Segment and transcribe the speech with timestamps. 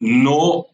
[0.00, 0.66] no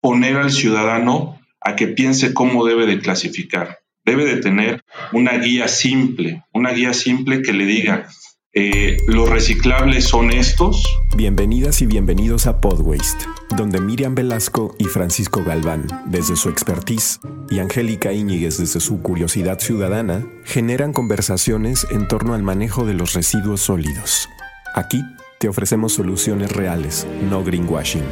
[0.00, 3.78] poner al ciudadano a que piense cómo debe de clasificar.
[4.04, 8.08] Debe de tener una guía simple, una guía simple que le diga,
[8.52, 10.84] eh, los reciclables son estos.
[11.16, 13.24] Bienvenidas y bienvenidos a Podwaste,
[13.56, 17.18] donde Miriam Velasco y Francisco Galván, desde su expertise,
[17.50, 23.14] y Angélica Íñiguez desde su curiosidad ciudadana, generan conversaciones en torno al manejo de los
[23.14, 24.28] residuos sólidos.
[24.74, 25.02] Aquí
[25.40, 28.04] te ofrecemos soluciones reales, no greenwashing.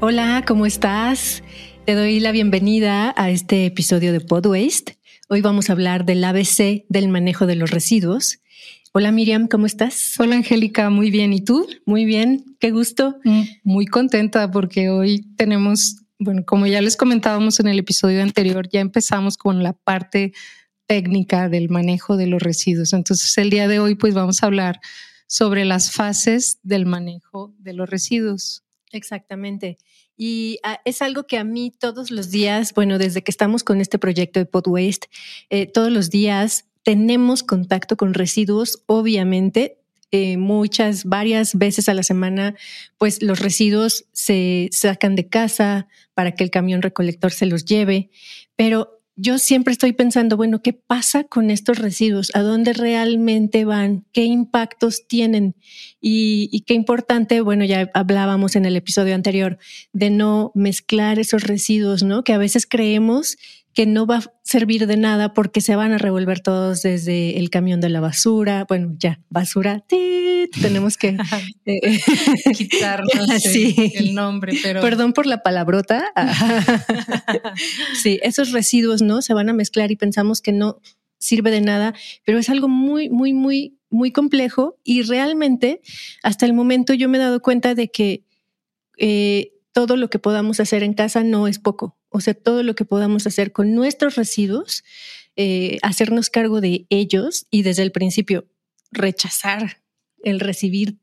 [0.00, 1.42] Hola, ¿cómo estás?
[1.84, 4.96] Te doy la bienvenida a este episodio de Podwaste
[5.28, 8.38] Hoy vamos a hablar del ABC del manejo de los residuos.
[8.92, 10.14] Hola Miriam, ¿cómo estás?
[10.20, 11.32] Hola Angélica, muy bien.
[11.32, 11.66] ¿Y tú?
[11.84, 13.18] Muy bien, qué gusto.
[13.24, 18.68] Mm, muy contenta porque hoy tenemos, bueno, como ya les comentábamos en el episodio anterior,
[18.68, 20.32] ya empezamos con la parte
[20.86, 22.92] técnica del manejo de los residuos.
[22.92, 24.78] Entonces el día de hoy pues vamos a hablar
[25.26, 28.62] sobre las fases del manejo de los residuos.
[28.92, 29.76] Exactamente.
[30.18, 33.80] Y ah, es algo que a mí todos los días, bueno, desde que estamos con
[33.80, 35.08] este proyecto de Pod Waste,
[35.48, 39.78] eh, todos los días tenemos contacto con residuos, obviamente.
[40.10, 42.56] Eh, muchas, varias veces a la semana,
[42.96, 48.10] pues los residuos se sacan de casa para que el camión recolector se los lleve,
[48.56, 52.30] pero yo siempre estoy pensando, bueno, ¿qué pasa con estos residuos?
[52.34, 54.06] ¿A dónde realmente van?
[54.12, 55.56] ¿Qué impactos tienen?
[56.00, 59.58] Y, qué importante, bueno, ya hablábamos en el episodio anterior
[59.92, 62.22] de no mezclar esos residuos, ¿no?
[62.22, 63.36] Que a veces creemos
[63.74, 67.50] que no va a servir de nada porque se van a revolver todos desde el
[67.50, 68.64] camión de la basura.
[68.68, 69.84] Bueno, ya, basura,
[70.60, 71.16] tenemos que
[71.66, 72.00] eh,
[72.56, 74.80] quitarnos el nombre, pero...
[74.80, 76.12] Perdón por la palabrota.
[78.02, 79.22] sí, esos residuos, ¿no?
[79.22, 80.80] Se van a mezclar y pensamos que no
[81.18, 81.94] sirve de nada,
[82.24, 85.80] pero es algo muy, muy, muy, muy complejo y realmente
[86.22, 88.24] hasta el momento yo me he dado cuenta de que
[88.98, 91.97] eh, todo lo que podamos hacer en casa no es poco.
[92.10, 94.84] O sea, todo lo que podamos hacer con nuestros residuos,
[95.36, 98.46] eh, hacernos cargo de ellos y desde el principio
[98.90, 99.82] rechazar
[100.22, 100.98] el recibir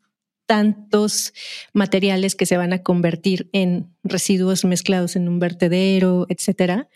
[0.45, 1.33] tantos
[1.73, 6.89] materiales que se van a convertir en residuos mezclados en un vertedero, etcétera,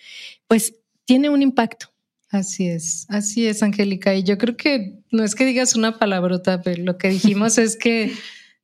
[0.48, 0.76] pues
[1.06, 1.88] tiene un impacto.
[2.30, 4.14] Así es, así es, Angélica.
[4.14, 7.76] Y yo creo que no es que digas una palabrota, pero lo que dijimos es
[7.76, 8.12] que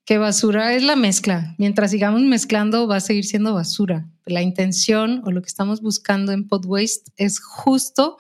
[0.05, 1.55] que basura es la mezcla.
[1.57, 4.07] Mientras sigamos mezclando, va a seguir siendo basura.
[4.25, 8.17] La intención o lo que estamos buscando en Pod Waste es justo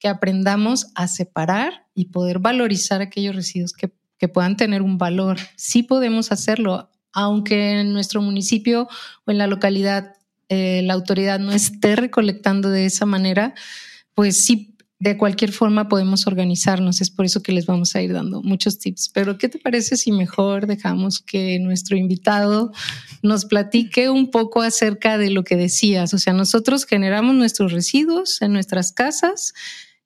[0.00, 3.92] que aprendamos a separar y poder valorizar aquellos residuos que,
[4.32, 5.36] puedan tener un valor.
[5.54, 8.88] Sí podemos hacerlo, aunque en nuestro municipio
[9.24, 10.14] o en la localidad
[10.48, 13.54] eh, la autoridad no esté recolectando de esa manera,
[14.14, 17.00] pues sí de cualquier forma podemos organizarnos.
[17.00, 19.10] Es por eso que les vamos a ir dando muchos tips.
[19.14, 22.72] Pero ¿qué te parece si mejor dejamos que nuestro invitado
[23.22, 26.14] nos platique un poco acerca de lo que decías?
[26.14, 29.54] O sea, nosotros generamos nuestros residuos en nuestras casas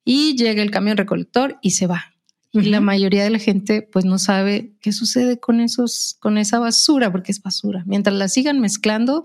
[0.05, 2.13] y llega el camión recolector y se va.
[2.55, 6.59] Y la mayoría de la gente pues no sabe qué sucede con esos, con esa
[6.59, 7.83] basura, porque es basura.
[7.87, 9.25] Mientras la sigan mezclando,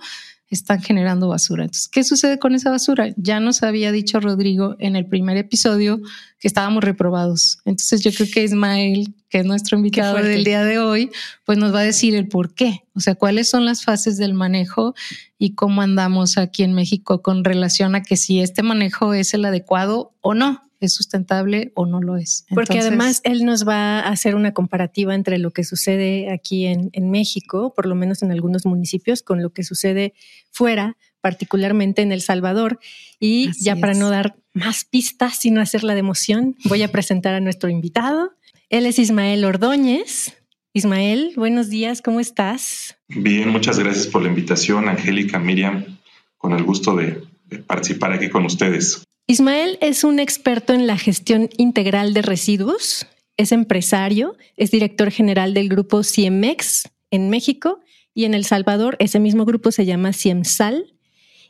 [0.56, 1.64] están generando basura.
[1.64, 3.14] Entonces, ¿qué sucede con esa basura?
[3.18, 6.00] Ya nos había dicho Rodrigo en el primer episodio
[6.40, 7.60] que estábamos reprobados.
[7.66, 11.12] Entonces, yo creo que Ismael, que es nuestro invitado del día de hoy,
[11.46, 14.34] pues nos va a decir el por qué, o sea, cuáles son las fases del
[14.34, 14.96] manejo
[15.38, 19.46] y cómo andamos aquí en México con relación a que si este manejo es el
[19.46, 22.46] adecuado o no es sustentable o no lo es.
[22.50, 26.92] Porque además él nos va a hacer una comparativa entre lo que sucede aquí en,
[27.10, 30.14] México, por lo menos en algunos municipios, con lo que sucede
[30.52, 32.80] fuera, particularmente en El Salvador.
[33.20, 37.40] Y ya para no dar más pistas, sino hacerla de emoción, voy a presentar a
[37.40, 38.32] nuestro invitado.
[38.70, 40.34] Él es Ismael Ordóñez.
[40.74, 42.98] Ismael, buenos días, ¿cómo estás?
[43.08, 45.98] Bien, muchas gracias por la invitación, Angélica, Miriam,
[46.38, 47.24] con el gusto de
[47.66, 49.07] participar aquí con ustedes.
[49.30, 55.54] Ismael es un experto en la gestión integral de residuos, es empresario, es director general
[55.54, 57.82] del grupo CIEMEX en México
[58.14, 60.96] y en El Salvador ese mismo grupo se llama CIEMSAL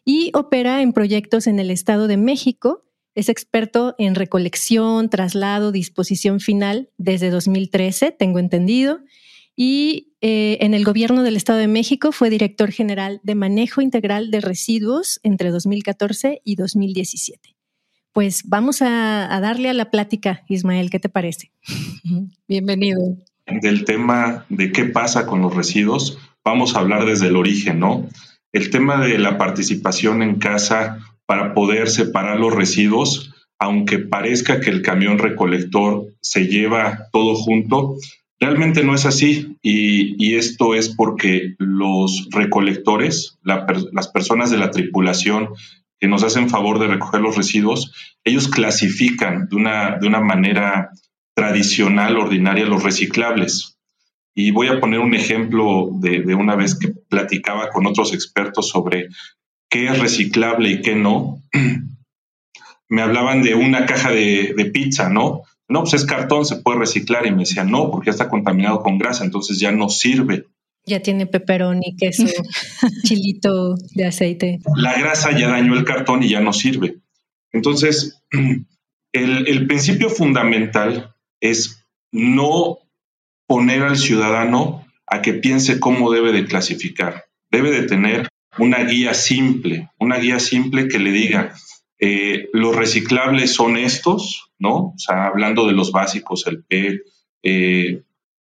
[0.04, 2.84] y opera en proyectos en el Estado de México.
[3.14, 9.02] Es experto en recolección, traslado, disposición final desde 2013, tengo entendido.
[9.56, 14.32] Y eh, en el gobierno del Estado de México fue director general de manejo integral
[14.32, 17.57] de residuos entre 2014 y 2017
[18.18, 21.52] pues vamos a, darle a la plática, Ismael, ¿qué te parece?
[22.48, 23.00] Bienvenido.
[23.46, 28.10] Del tema de qué pasa con los residuos, vamos a hablar desde el origen, ¿no?
[28.54, 30.98] El tema de la participación en casa
[31.28, 37.98] para poder separar los residuos, aunque parezca que el camión recolector se lleva todo junto,
[38.40, 45.50] Realmente no es así y, esto es porque los recolectores, las personas de la tripulación
[46.00, 50.92] que nos hacen favor de recoger los residuos, ellos clasifican de una, de una manera
[51.36, 53.78] tradicional, ordinaria, los reciclables.
[54.36, 58.70] Y voy a poner un ejemplo de, de, una vez que platicaba con otros expertos
[58.70, 59.08] sobre
[59.70, 61.42] qué es reciclable y qué no.
[62.90, 65.42] Me hablaban de una caja de, de pizza, ¿no?
[65.68, 67.26] No, pues es cartón, se puede reciclar.
[67.26, 70.46] Y me decían, no, porque ya está contaminado con grasa, entonces ya no sirve.
[70.88, 71.30] Ya tiene
[71.82, 72.26] y queso,
[73.04, 74.60] chilito de aceite.
[74.78, 77.00] La grasa ya dañó el cartón y ya no sirve.
[77.52, 78.24] Entonces,
[79.12, 82.80] el, principio fundamental es no
[83.48, 87.26] poner al ciudadano a que piense cómo debe de clasificar.
[87.52, 91.54] Debe de tener una guía simple, una guía simple que le diga,
[92.00, 94.76] eh, los reciclables son estos, ¿no?
[94.76, 97.02] O sea, hablando de los básicos, el PET,
[97.44, 98.04] eh,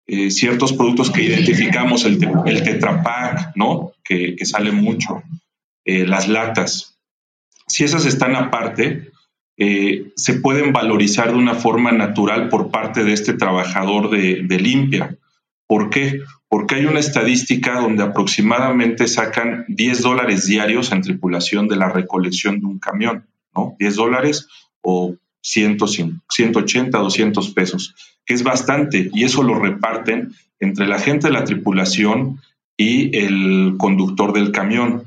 [0.07, 3.93] eh, ciertos productos que identificamos, el, el Tetrapac, ¿no?
[4.03, 5.23] Que, sale mucho,
[5.83, 6.99] eh, las latas.
[7.67, 9.09] Si esas están aparte,
[9.57, 15.17] eh, se pueden valorizar de una forma natural por parte de este trabajador de, limpia.
[15.65, 16.21] ¿Por qué?
[16.47, 22.59] Porque hay una estadística donde aproximadamente sacan 10 dólares diarios en tripulación de la recolección
[22.59, 23.25] de un camión,
[23.55, 23.75] ¿no?
[23.79, 24.47] 10 dólares
[24.81, 31.33] o 180, 200 pesos que es bastante, y eso lo reparten entre la gente de
[31.33, 32.41] la tripulación
[32.77, 35.03] y el conductor del camión.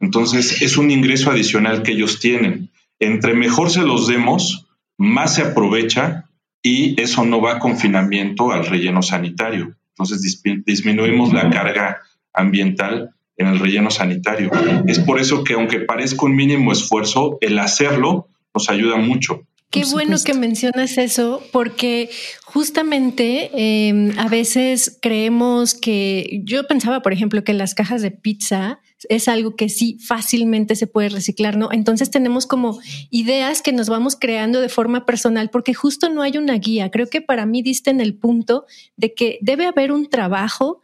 [0.00, 2.70] Entonces, es un ingreso adicional que ellos tienen.
[2.98, 4.66] Entre mejor se los demos,
[4.96, 6.26] más se aprovecha
[6.62, 9.74] y eso no va a confinamiento al relleno sanitario.
[9.94, 14.50] Entonces, disminuimos la carga ambiental en el relleno sanitario.
[14.86, 19.42] Es por eso que aunque parezca un mínimo esfuerzo, el hacerlo nos ayuda mucho.
[19.70, 22.10] Qué bueno que mencionas eso, porque
[22.44, 28.80] justamente em, a veces creemos que yo pensaba, por ejemplo, que las cajas de pizza
[29.08, 31.68] es algo que sí fácilmente se puede reciclar, ¿no?
[31.70, 32.80] Entonces tenemos como
[33.10, 36.90] ideas que nos vamos creando de forma personal porque justo no hay una guía.
[36.90, 38.66] Creo que para mí diste en el punto
[38.96, 40.80] de que debe haber un trabajo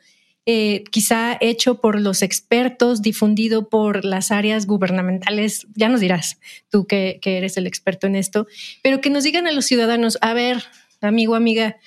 [0.48, 6.38] eh, quizá hecho por los expertos, difundido por las áreas gubernamentales, ya nos dirás
[6.70, 8.46] tú que, eres el experto en esto,
[8.81, 10.62] pero que nos digan a los ciudadanos, a ver,
[11.00, 11.78] amigo, amiga,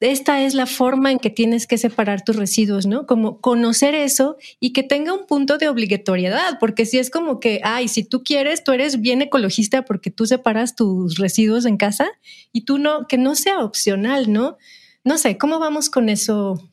[0.00, 3.06] esta es la forma en que tienes que separar tus residuos, ¿no?
[3.06, 7.60] Como conocer eso y que tenga un punto de obligatoriedad, porque si es como que,
[7.64, 12.08] ay, si tú quieres, tú eres bien ecologista porque tú separas tus residuos en casa
[12.50, 14.56] y tú no, que no sea opcional, ¿no?
[15.04, 16.70] No sé, ¿cómo vamos con eso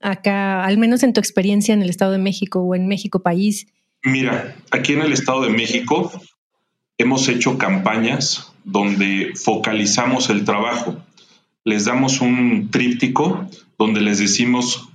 [0.00, 3.66] acá, al menos en tu experiencia en el Estado de México o en México país?
[4.02, 6.12] Mira, aquí en el Estado de México
[6.98, 10.96] hemos hecho campañas donde focalizamos el trabajo.
[11.64, 13.48] Les damos un tríptico
[13.78, 14.88] donde les decimos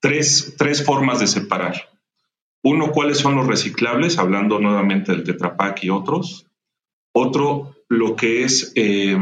[0.00, 1.90] tres, tres formas de separar.
[2.62, 6.46] Uno, cuáles son los reciclables, hablando nuevamente del Tetrapac y otros.
[7.12, 9.18] Otro, lo que es eh,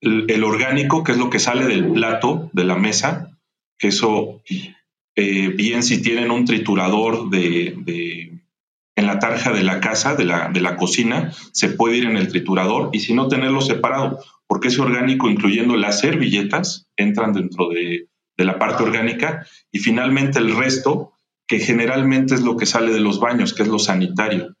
[0.00, 3.31] el, orgánico, que es lo que sale del plato, de la mesa
[3.78, 4.42] eso,
[5.14, 8.40] eh, bien si tienen un triturador de,
[8.96, 12.16] en la tarja de la casa, de la, de la cocina, se puede ir en
[12.16, 17.68] el triturador y si no tenerlo separado, porque ese orgánico, incluyendo las servilletas, entran dentro
[17.68, 21.12] de, de la parte orgánica y finalmente el resto,
[21.46, 24.56] que generalmente es lo que sale de los baños, que es lo sanitario.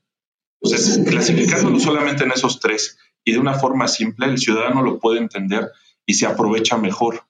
[0.60, 5.18] Entonces, clasificándolo solamente en esos tres y de una forma simple, el ciudadano lo puede
[5.18, 5.70] entender
[6.06, 7.24] y se aprovecha mejor.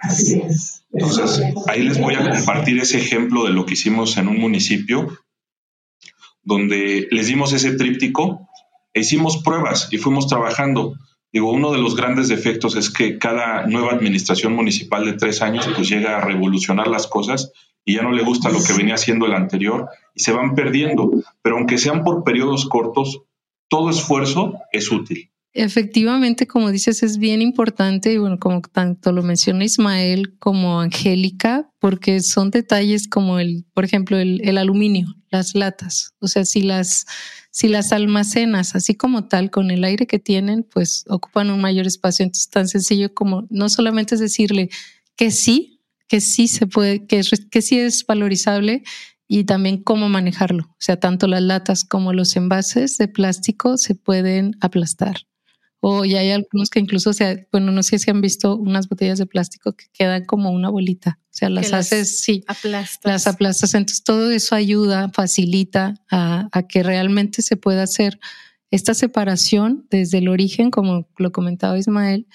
[0.00, 0.84] Así es.
[0.92, 5.08] Entonces, ahí les voy a compartir ese ejemplo de lo que hicimos en un municipio
[6.42, 8.48] donde les dimos ese tríptico
[8.92, 10.94] e hicimos pruebas y fuimos trabajando.
[11.32, 15.68] Digo, uno de los grandes defectos es que cada nueva administración municipal de tres años
[15.76, 17.52] pues llega a revolucionar las cosas
[17.84, 21.10] y ya no le gusta lo que venía haciendo el anterior y se van perdiendo.
[21.42, 23.22] Pero aunque sean por periodos cortos,
[23.68, 25.29] todo esfuerzo es útil.
[25.52, 31.68] Efectivamente, como dices, es bien importante y bueno, como tanto lo menciona Ismael como Angélica,
[31.80, 36.14] porque son detalles como el, por ejemplo, el, aluminio, las latas.
[36.20, 37.04] O sea, si las,
[37.50, 41.88] si las almacenas así como tal, con el aire que tienen, pues ocupan un mayor
[41.88, 42.22] espacio.
[42.22, 44.70] Entonces, tan sencillo como no solamente es decirle
[45.16, 48.84] que sí, que sí se puede, que, que sí es valorizable
[49.26, 50.64] y también cómo manejarlo.
[50.64, 55.16] O sea, tanto las latas como los envases de plástico se pueden aplastar.
[55.80, 59.18] O ya hay algunos que incluso, sea, bueno, no sé si han visto unas botellas
[59.18, 61.18] de plástico que quedan como una bolita.
[61.24, 63.10] O sea, las haces, sí, aplastas.
[63.10, 63.74] las aplastas.
[63.74, 68.20] Entonces todo eso ayuda, facilita a, que realmente se pueda hacer
[68.70, 72.26] esta separación desde el origen, como lo comentaba Ismael.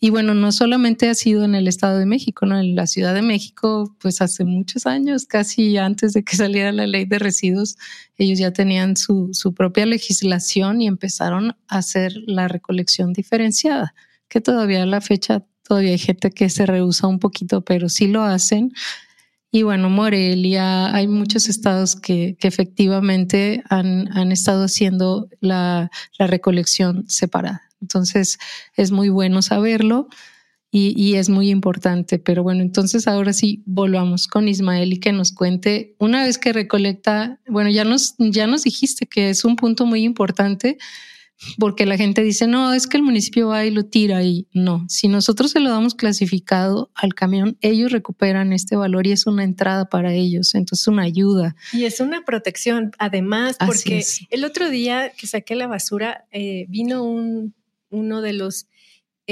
[0.00, 2.58] Y bueno, no solamente ha sido en el Estado de México, ¿no?
[2.58, 6.86] En la Ciudad de México, pues hace muchos años, casi antes de que saliera la
[6.86, 7.76] ley de residuos,
[8.16, 13.94] ellos ya tenían su, su propia legislación y empezaron a hacer la recolección diferenciada,
[14.28, 18.06] que todavía a la fecha todavía hay gente que se rehúsa un poquito, pero sí
[18.06, 18.72] lo hacen.
[19.54, 27.60] Y bueno, Morelia, hay muchos estados que, efectivamente han, han, estado haciendo la, recolección separada.
[27.82, 28.38] Entonces,
[28.76, 30.08] es muy bueno saberlo
[30.70, 32.18] y, y, es muy importante.
[32.18, 36.54] Pero bueno, entonces ahora sí, volvamos con Ismael y que nos cuente, una vez que
[36.54, 40.78] recolecta, bueno, ya nos, ya nos dijiste que es un punto muy importante
[41.58, 44.84] porque la gente dice, no, es que el municipio va y lo tira y no,
[44.88, 49.44] si nosotros se lo damos clasificado al camión, ellos recuperan este valor y es una
[49.44, 51.56] entrada para ellos, entonces una ayuda.
[51.72, 57.04] Y es una protección, además, porque el otro día que saqué la basura, eh, vino
[57.04, 57.54] un,
[57.90, 58.66] uno de los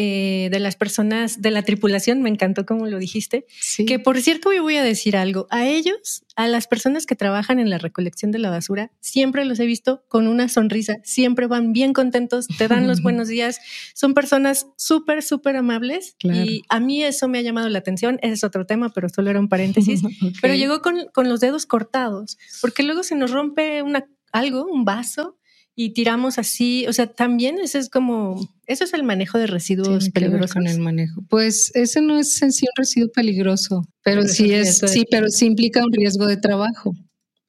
[0.03, 3.45] eh, de las personas de la tripulación, me encantó como lo dijiste,
[3.87, 7.59] que por cierto yo voy a decir algo, a ellos, a las personas que trabajan
[7.59, 11.75] en la recolección de la basura, siempre los he visto con una sonrisa, siempre van
[11.75, 13.61] bien contentos, te dan los buenos días,
[13.93, 18.33] son personas súper, súper amables y a mí eso me ha llamado la atención, ese
[18.33, 20.01] es otro tema, pero solo era un paréntesis,
[20.41, 24.87] pero llegó con, con los dedos cortados, porque luego se nos rompe una, algo, un
[24.87, 25.37] vaso,
[25.77, 30.11] y tiramos así, o sea, también ese es como, eso es el manejo de residuos
[30.11, 30.55] peligrosos.
[30.55, 31.23] Con el manejo.
[31.29, 35.47] Pues ese no es en sí un residuo peligroso, pero, sí es, sí, pero sí
[35.47, 36.95] implica un riesgo de trabajo.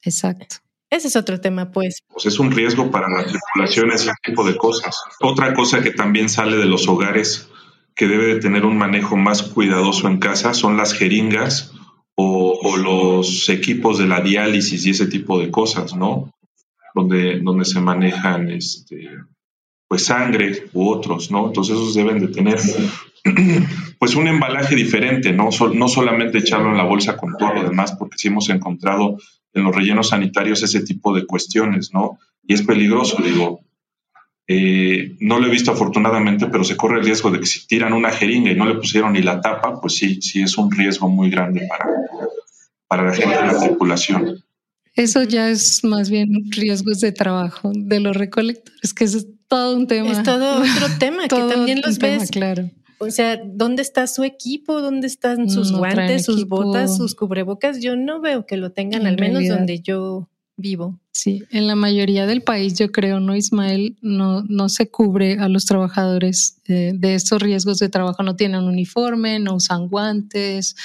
[0.04, 0.58] Exacto.
[0.90, 2.00] Ese es otro tema, pues.
[2.10, 4.96] Pues es un riesgo para la tripulación ese tipo de cosas.
[5.22, 7.48] Otra cosa que también sale de los hogares
[7.96, 11.72] que debe de tener un manejo más cuidadoso en casa son las jeringas
[12.16, 16.30] o, o los equipos de la diálisis y ese tipo de cosas, ¿no?
[16.94, 19.10] Donde, donde se manejan este,
[19.88, 21.48] pues sangre u otros, ¿no?
[21.48, 22.60] Entonces esos deben de tener
[24.00, 25.50] pues un embalaje diferente, ¿no?
[25.74, 29.18] no solamente echarlo en la bolsa con todo lo demás, porque sí hemos encontrado
[29.54, 32.18] en los rellenos sanitarios ese tipo de cuestiones, ¿no?
[32.44, 33.60] Y es peligroso, digo.
[34.48, 37.94] Eh, no lo he visto afortunadamente, pero se corre el riesgo de que si tiran
[37.94, 41.08] una jeringa y no le pusieron ni la tapa, pues sí, sí es un riesgo
[41.08, 41.86] muy grande para,
[42.88, 44.44] para la gente de la tripulación.
[44.96, 49.88] Eso ya es más bien riesgos de trabajo de los recolectores, que es todo un
[49.88, 50.12] tema.
[50.12, 52.30] Es todo otro tema que también los ves.
[52.30, 52.70] claro.
[53.00, 54.80] O sea, ¿dónde está su equipo?
[54.80, 57.82] ¿Dónde están sus guantes, sus botas, sus cubrebocas?
[57.82, 61.00] Yo no veo que lo tengan, al menos donde yo vivo.
[61.12, 63.98] Sí, en la mayoría del país, yo creo, ¿no, Ismael?
[64.02, 68.22] No, no se cubre a los trabajadores eh, de estos riesgos de trabajo.
[68.22, 70.76] No tienen uniforme, no usan guantes,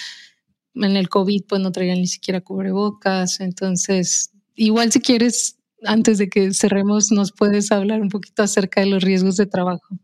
[0.77, 6.29] en el COVID pues no traían ni siquiera cubrebocas, entonces igual si quieres, antes de
[6.29, 9.99] que cerremos, nos puedes hablar un poquito acerca de los riesgos de trabajo.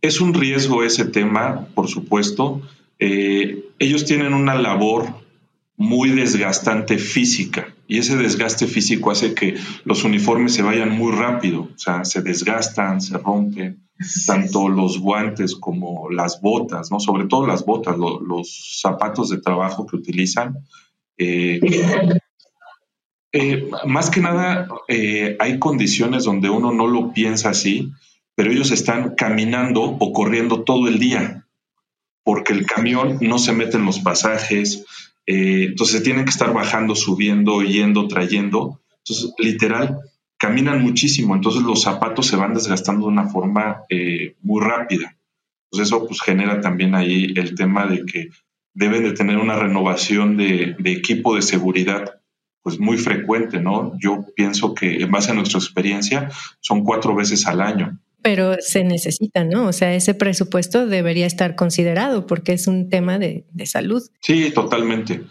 [0.00, 2.60] Es un riesgo ese tema, por supuesto.
[2.98, 5.22] Eh, ellos tienen una labor
[5.76, 11.68] muy desgastante física y ese desgaste físico hace que los uniformes se vayan muy rápido,
[11.74, 13.82] o sea, se desgastan, se rompen
[14.26, 17.00] tanto los guantes como las botas, ¿no?
[17.00, 20.64] Sobre todo las botas, los zapatos de trabajo que utilizan.
[21.18, 21.60] Eh,
[23.30, 27.92] eh, más que nada, eh, hay condiciones donde uno no lo piensa así,
[28.34, 31.46] pero ellos están caminando o corriendo todo el día,
[32.24, 34.86] porque el camión no se mete en los pasajes,
[35.26, 38.80] entonces tienen que estar bajando, subiendo, yendo, trayendo.
[38.98, 39.98] Entonces, literal,
[40.42, 45.16] caminan muchísimo, entonces los zapatos se van desgastando de una forma eh, muy rápida.
[45.70, 48.30] Entonces eso pues genera también ahí el tema de que
[48.74, 52.20] deben de tener una renovación de, equipo de seguridad
[52.60, 53.92] pues muy frecuente, ¿no?
[54.00, 56.28] Yo pienso que en base a nuestra experiencia
[56.60, 57.98] son cuatro veces al año.
[58.22, 59.66] Pero se necesita, ¿no?
[59.66, 64.02] O sea, ese presupuesto debería estar considerado porque es un tema de, salud.
[64.20, 65.22] Sí, totalmente.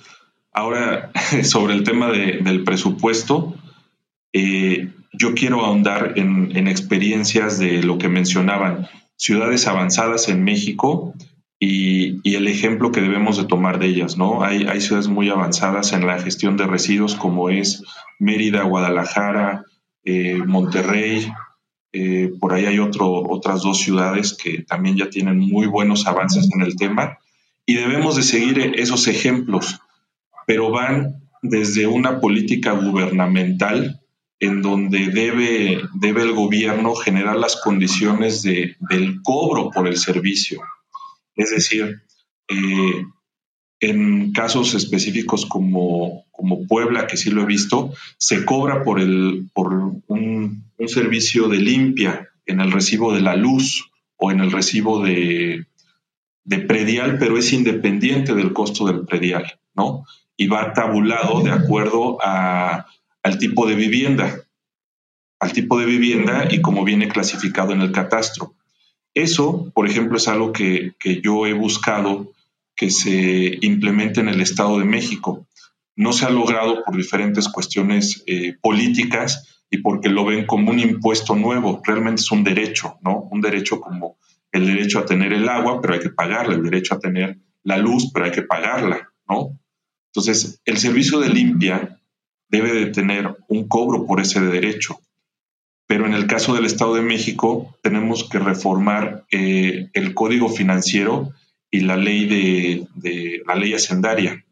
[0.51, 1.12] Ahora,
[1.43, 3.55] sobre el tema del presupuesto,
[4.33, 11.13] eh, yo quiero ahondar en, experiencias de lo que mencionaban, ciudades avanzadas en México
[11.60, 14.43] y, el ejemplo que debemos de tomar de ellas, ¿no?
[14.43, 17.83] Hay, ciudades muy avanzadas en la gestión de residuos como es
[18.19, 19.65] Mérida, Guadalajara,
[20.03, 21.31] eh, Monterrey,
[21.93, 26.62] eh, por ahí hay otras dos ciudades que también ya tienen muy buenos avances en
[26.62, 27.19] el tema
[27.65, 29.79] y debemos de seguir esos ejemplos,
[30.48, 34.01] pero van desde una política gubernamental
[34.39, 40.62] en donde debe, debe el gobierno generar las condiciones de, del cobro por el servicio.
[41.36, 42.01] Es decir,
[42.48, 43.05] eh,
[43.81, 49.50] en casos específicos como, como Puebla, que sí lo he visto, se cobra por, el,
[49.53, 49.73] por
[50.07, 55.65] un, servicio de limpia en el recibo de la luz o en el recibo de,
[56.43, 60.05] de predial, pero es independiente del costo del predial, ¿no?
[60.38, 62.88] Y va tabulado de acuerdo a,
[63.21, 64.43] al tipo de vivienda,
[65.39, 68.53] al tipo de vivienda y como viene clasificado en el catastro.
[69.13, 72.31] Eso, por ejemplo, es algo que, que yo he buscado
[72.75, 75.47] que se implemente en el Estado de México.
[75.95, 80.79] No se ha logrado por diferentes cuestiones eh, políticas y porque lo ven como un
[80.79, 81.81] impuesto nuevo.
[81.85, 83.27] Realmente es un derecho, ¿no?
[83.31, 84.17] Un derecho como
[84.51, 87.77] el derecho a tener el agua, pero hay que pagarla, el derecho a tener la
[87.77, 89.57] luz, pero hay que pagarla, ¿no?
[90.07, 91.99] Entonces, el servicio de limpia
[92.49, 94.99] debe de tener un cobro por ese derecho.
[95.87, 101.31] Pero en el caso del Estado de México, tenemos que reformar eh, el código financiero
[101.71, 104.45] y la ley de, la ley hacendaria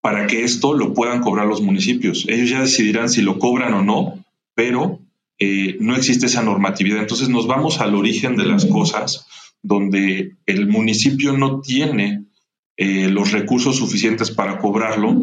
[0.00, 2.26] para que esto lo puedan cobrar los municipios.
[2.28, 4.98] Ellos ya decidirán si lo cobran o no, pero
[5.38, 6.98] eh, no existe esa normatividad.
[6.98, 9.26] Entonces nos vamos al origen de las cosas,
[9.62, 12.24] donde el municipio no tiene
[12.76, 15.20] eh, los recursos suficientes para cobrarlo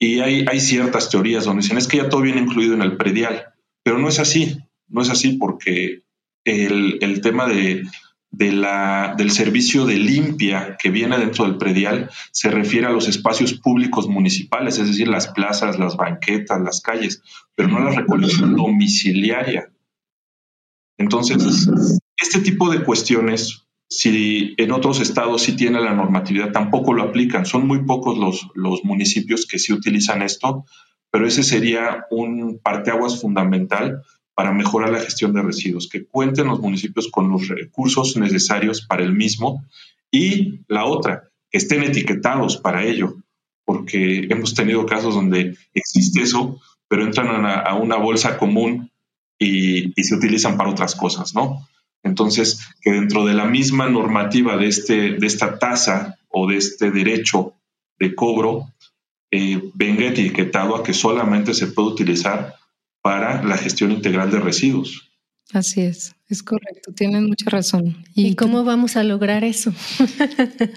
[0.00, 3.46] y hay, ciertas teorías donde dicen es que ya todo viene incluido en el predial,
[3.82, 6.02] pero no es así, no es así porque
[6.44, 7.82] el tema de
[8.30, 13.08] de la, del servicio de limpia que viene dentro del predial se refiere a los
[13.08, 17.22] espacios públicos municipales, es decir, las plazas, las banquetas, las calles,
[17.54, 19.70] pero no la recolección domiciliaria.
[20.98, 21.68] Entonces,
[22.20, 27.46] este tipo de cuestiones, si en otros estados sí tiene la normatividad, tampoco lo aplican.
[27.46, 30.66] Son muy pocos los, los municipios que sí utilizan esto,
[31.10, 34.02] pero ese sería un parteaguas fundamental
[34.38, 39.02] para mejorar la gestión de residuos, que cuenten los municipios con los recursos necesarios para
[39.02, 39.64] el mismo
[40.12, 43.16] y la otra, que estén etiquetados para ello,
[43.64, 48.92] porque hemos tenido casos donde existe eso, pero entran a, una bolsa común
[49.40, 51.66] y, se utilizan para otras cosas, ¿no?
[52.04, 56.92] Entonces, que dentro de la misma normativa de, este, de esta tasa o de este
[56.92, 57.54] derecho
[57.98, 58.72] de cobro,
[59.32, 62.54] eh, venga etiquetado a que solamente se puede utilizar
[63.02, 65.08] para la gestión integral de residuos.
[65.52, 68.04] Así es, es correcto, tienen mucha razón.
[68.14, 69.72] ¿Y, cómo vamos a lograr eso?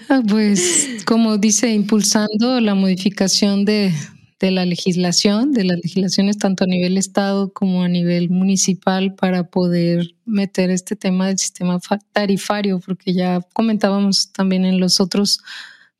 [0.08, 3.92] Ah, pues, como dice, impulsando la modificación de,
[4.42, 9.44] de la legislación, de las legislaciones tanto a nivel Estado como a nivel municipal para
[9.44, 11.78] poder meter este tema del sistema
[12.12, 15.40] tarifario, porque ya comentábamos también en los otros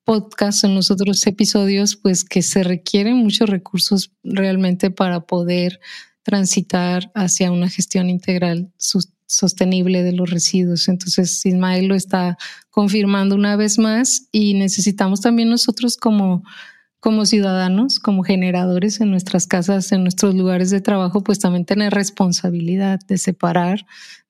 [0.04, 5.78] podcasts, en los otros episodios, pues que se requieren muchos recursos realmente para poder
[6.22, 8.72] transitar hacia una gestión integral
[9.26, 10.88] sostenible de los residuos.
[10.88, 12.36] Entonces, Ismael lo está
[12.70, 16.44] confirmando una vez más y necesitamos también nosotros como,
[17.00, 21.92] como ciudadanos, como generadores en nuestras casas, en nuestros lugares de trabajo, pues también tener
[21.92, 23.86] responsabilidad de separar,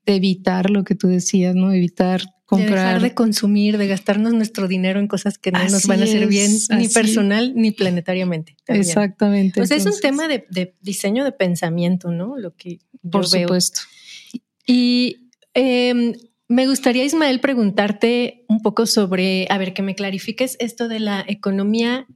[0.07, 1.73] de evitar lo que tú decías, ¿no?
[1.73, 2.71] Evitar comprar.
[2.71, 6.05] De dejar de consumir, de gastarnos nuestro dinero en cosas que no nos van a
[6.05, 8.57] hacer bien, ni personal ni planetariamente.
[8.67, 9.61] Exactamente.
[9.61, 12.37] Pues es un tema de, diseño de pensamiento, ¿no?
[12.37, 13.81] Lo que Por supuesto.
[14.67, 16.13] Y em,
[16.49, 21.25] me gustaría, Ismael, preguntarte un poco sobre, a ver, que me clarifiques esto de la
[21.27, 22.07] economía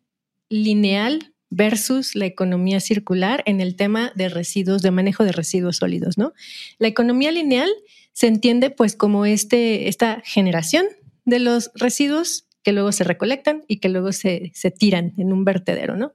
[0.50, 6.18] lineal versus la economía circular en el tema de residuos, de manejo de residuos sólidos,
[6.18, 6.34] ¿no?
[6.78, 7.70] La economía lineal
[8.16, 10.86] se entiende pues como este, esta generación
[11.26, 15.98] de los residuos que luego se recolectan y que luego se, tiran en un vertedero,
[15.98, 16.14] ¿no?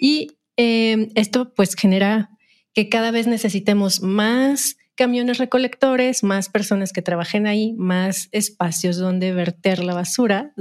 [0.00, 2.30] Y em, esto pues genera
[2.72, 9.34] que cada vez necesitemos más camiones recolectores, más personas que trabajen ahí, más espacios donde
[9.34, 10.54] verter la basura,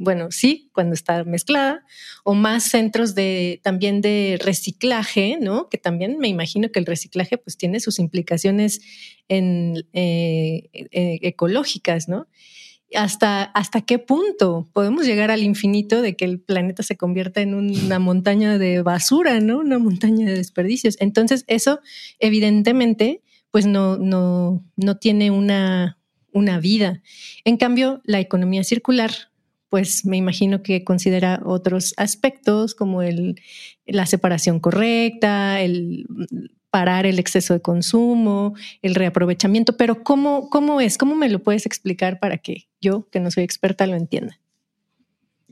[0.00, 1.84] bueno, sí, cuando está mezclada,
[2.24, 5.68] o más centros de también de reciclaje, ¿no?
[5.68, 8.80] Que también me imagino que el reciclaje pues tiene sus implicaciones
[9.28, 12.28] en, eh, eh, ecológicas, ¿no?
[12.94, 17.54] Hasta, hasta qué punto podemos llegar al infinito de que el planeta se convierta en
[17.54, 19.58] una montaña de basura, ¿no?
[19.58, 20.96] Una montaña de desperdicios.
[20.98, 21.80] Entonces, eso
[22.18, 25.98] evidentemente, pues no, no, no tiene una,
[26.32, 27.02] una vida.
[27.44, 29.29] En cambio, la economía circular
[29.70, 33.00] pues me imagino que considera otros aspectos como
[33.86, 36.06] la separación correcta, el
[36.70, 40.98] parar el exceso de consumo, el reaprovechamiento, pero ¿cómo, cómo es?
[40.98, 44.38] ¿Cómo me lo puedes explicar para que yo, que no soy experta, lo entienda?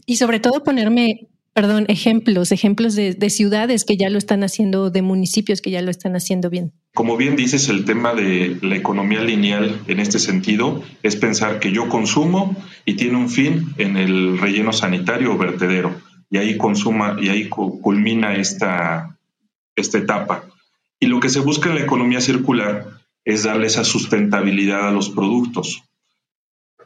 [0.06, 5.02] Y sobre todo ponerme, perdón, ejemplos, ejemplos de, ciudades que ya lo están haciendo, de
[5.02, 6.72] municipios que ya lo están haciendo bien.
[6.94, 11.72] como bien dices, el tema de la economía lineal en este sentido es pensar que
[11.72, 16.00] yo consumo y tiene un fin en el relleno sanitario o vertedero.
[16.30, 19.18] Y ahí consuma y ahí culmina esta,
[19.74, 20.44] esta etapa.
[21.00, 22.86] Y lo que se busca en la economía circular
[23.24, 25.82] es darle esa sustentabilidad a los productos.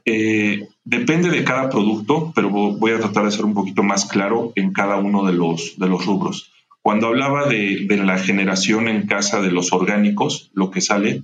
[0.04, 4.52] Eh, depende de cada producto, pero voy a tratar de ser un poquito más claro
[4.56, 6.52] en cada uno de los, de los rubros.
[6.82, 11.22] Cuando hablaba de, la generación en casa de los orgánicos, lo que sale,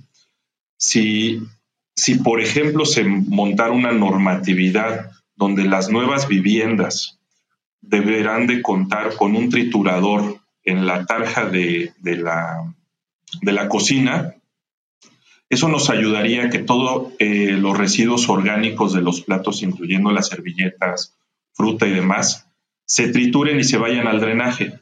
[0.77, 1.41] si,
[1.95, 7.19] si por ejemplo se montara una normatividad donde las nuevas viviendas
[7.81, 12.73] deberán de contar con un triturador en la tarja de, la,
[13.41, 14.35] de la cocina,
[15.49, 20.27] eso nos ayudaría a que todos eh, los residuos orgánicos de los platos, incluyendo las
[20.27, 21.17] servilletas,
[21.53, 22.47] fruta y demás,
[22.85, 24.79] se trituren y se vayan al drenaje.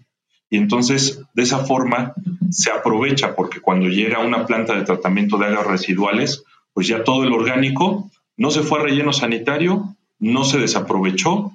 [0.49, 2.13] Y entonces, de esa forma,
[2.51, 7.23] se aprovecha porque cuando llega una planta de tratamiento de aguas residuales, pues ya todo
[7.23, 11.53] el orgánico no se fue a relleno sanitario, no se desaprovechó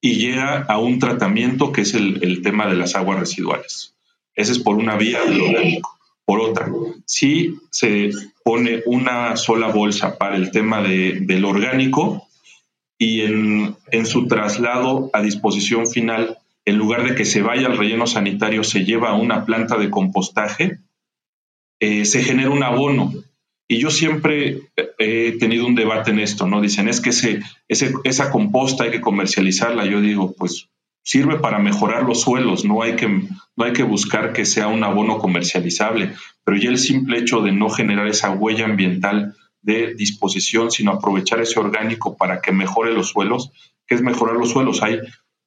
[0.00, 3.94] y llega a un tratamiento que es el, tema de las aguas residuales.
[4.34, 5.98] Ese es por una vía del orgánico.
[6.26, 6.70] Por otra,
[7.06, 8.10] si se
[8.44, 12.26] pone una sola bolsa para el tema del orgánico
[12.98, 18.06] y en, su traslado a disposición final en lugar de que se vaya al relleno
[18.06, 20.78] sanitario, se lleva a una planta de compostaje,
[21.80, 23.12] eh, se genera un abono.
[23.68, 24.60] Y yo siempre
[24.98, 26.62] he tenido un debate en esto, ¿no?
[26.62, 29.84] Dicen, es que ese, esa composta hay que comercializarla.
[29.84, 30.68] Yo digo, pues
[31.04, 34.82] sirve para mejorar los suelos, no hay, que, no hay que buscar que sea un
[34.82, 36.12] abono comercializable,
[36.42, 41.40] pero ya el simple hecho de no generar esa huella ambiental de disposición, sino aprovechar
[41.40, 43.52] ese orgánico para que mejore los suelos,
[43.86, 44.82] ¿qué es mejorar los suelos?
[44.82, 44.98] Hay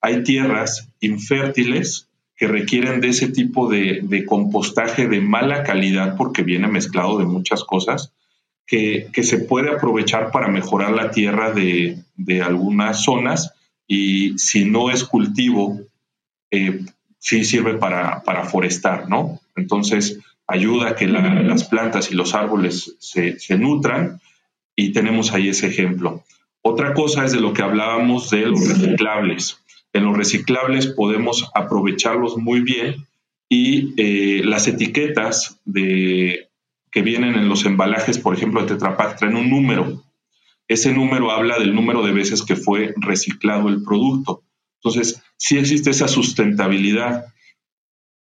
[0.01, 6.67] hay tierras infértiles que requieren de ese tipo de, compostaje de mala calidad porque viene
[6.67, 8.13] mezclado de muchas cosas,
[8.65, 12.03] que, se puede aprovechar para mejorar la tierra de,
[12.43, 13.53] algunas zonas
[13.87, 15.79] y si no es cultivo,
[16.51, 16.81] eh,
[17.19, 19.39] sí sirve para, forestar, ¿no?
[19.55, 24.21] Entonces ayuda a que las plantas y los árboles se, se nutran
[24.75, 26.23] y tenemos ahí ese ejemplo.
[26.61, 29.59] Otra cosa es de lo que hablábamos de los reciclables.
[29.93, 33.07] En los reciclables podemos aprovecharlos muy bien
[33.49, 36.49] y eh, las etiquetas de,
[36.91, 40.03] que vienen en los embalajes, por ejemplo, de Tetra Pak, traen un número.
[40.67, 44.43] Ese número habla del número de veces que fue reciclado el producto.
[44.81, 47.25] Entonces, sí existe esa sustentabilidad.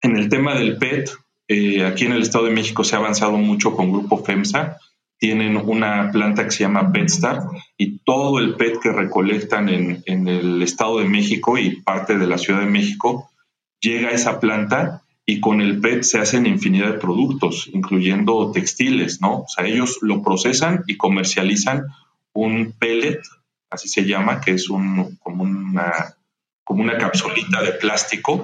[0.02, 1.10] En el tema del PET,
[1.48, 4.78] eh, aquí en el Estado de México se ha avanzado mucho con Grupo FEMSA
[5.24, 7.44] tienen una planta que se llama PetStar
[7.78, 12.38] y todo el PET que recolectan en, el Estado de México y parte de la
[12.38, 13.32] Ciudad de México
[13.80, 19.22] llega a esa planta y con el PET se hacen infinidad de productos, incluyendo textiles,
[19.22, 19.44] ¿no?
[19.44, 21.86] O sea, ellos lo procesan y comercializan
[22.34, 23.22] un pellet,
[23.70, 26.16] así se llama, que es un, como, una,
[26.64, 28.44] como una capsulita de plástico,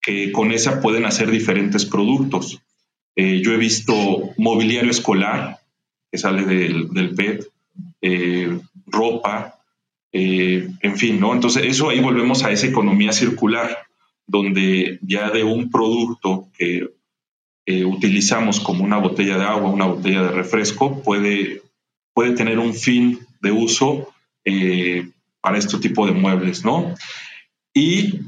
[0.00, 2.60] que con esa pueden hacer diferentes productos.
[3.14, 3.94] Eh, yo he visto
[4.36, 5.58] mobiliario escolar,
[6.10, 7.46] que sale del, PET,
[8.00, 9.58] eh, ropa,
[10.12, 11.32] eh, en fin, ¿no?
[11.32, 13.86] Entonces, eso ahí volvemos a esa economía circular,
[14.26, 16.90] donde ya de un producto que
[17.86, 21.61] utilizamos como una botella de agua, una botella de refresco, puede,
[22.14, 24.08] puede tener un fin de uso
[25.40, 26.94] para este tipo de muebles, ¿no?
[27.74, 28.20] Y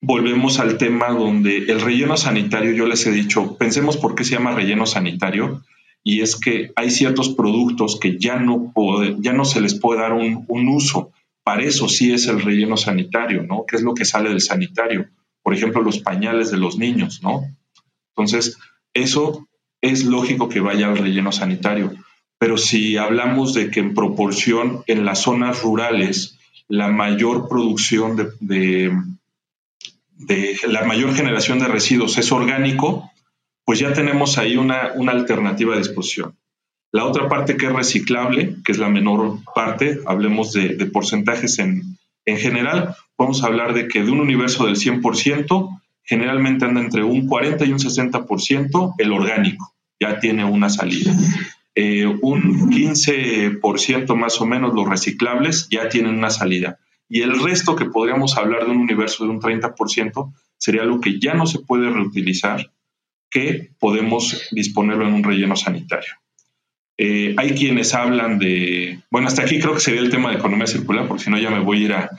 [0.00, 4.32] volvemos al tema donde el relleno sanitario, yo les he dicho, pensemos por qué se
[4.32, 5.62] llama relleno sanitario
[6.04, 8.72] y es que hay ciertos productos que ya no,
[9.20, 11.12] ya no se les puede dar un, uso.
[11.44, 13.64] Para eso sí es el relleno sanitario, ¿no?
[13.66, 15.08] ¿Qué es lo que sale del sanitario?
[15.42, 17.42] Por ejemplo, los pañales de los niños, ¿no?
[18.10, 18.58] Entonces,
[18.94, 19.48] eso
[19.80, 21.92] es lógico que vaya al relleno sanitario.
[22.42, 28.92] Pero si hablamos de que en proporción en las zonas rurales la mayor producción de,
[30.66, 33.08] la mayor generación de residuos es orgánico,
[33.64, 36.36] pues ya tenemos ahí una, alternativa a disposición.
[36.90, 41.96] La otra parte que es reciclable, que es la menor parte, hablemos de, porcentajes en,
[42.24, 47.04] en, general, vamos a hablar de que de un universo del 100%, generalmente anda entre
[47.04, 51.14] un 40 y un 60% el orgánico, ya tiene una salida.
[51.74, 56.78] Eh, un 15% más o menos los reciclables ya tienen una salida.
[57.08, 61.18] Y el resto que podríamos hablar de un universo de un 30% sería lo que
[61.18, 62.70] ya no se puede reutilizar,
[63.30, 66.14] que podemos disponerlo en un relleno sanitario.
[66.98, 70.66] Eh, hay quienes hablan de, bueno, hasta aquí creo que sería el tema de economía
[70.66, 72.10] circular, porque si no ya me voy a ir a,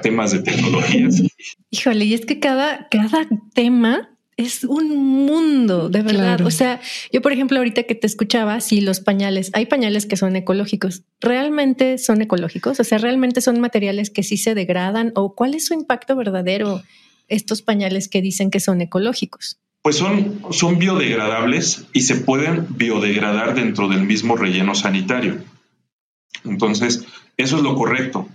[0.00, 1.22] temas de tecnologías.
[1.70, 4.11] Híjole, y es que cada, cada tema
[4.42, 6.40] es un mundo, de verdad.
[6.42, 6.80] O sea,
[7.12, 11.02] yo, por ejemplo, ahorita que te escuchaba, si los pañales, hay pañales que son ecológicos,
[11.20, 12.78] ¿realmente son ecológicos?
[12.80, 15.12] O sea, ¿realmente son materiales que sí se degradan?
[15.14, 16.82] ¿O cuál es su impacto verdadero
[17.28, 19.58] estos pañales que dicen que son ecológicos?
[19.82, 25.42] Pues son, son biodegradables y se pueden biodegradar dentro del mismo relleno sanitario.
[26.44, 27.04] Entonces,
[27.36, 28.28] eso es lo correcto.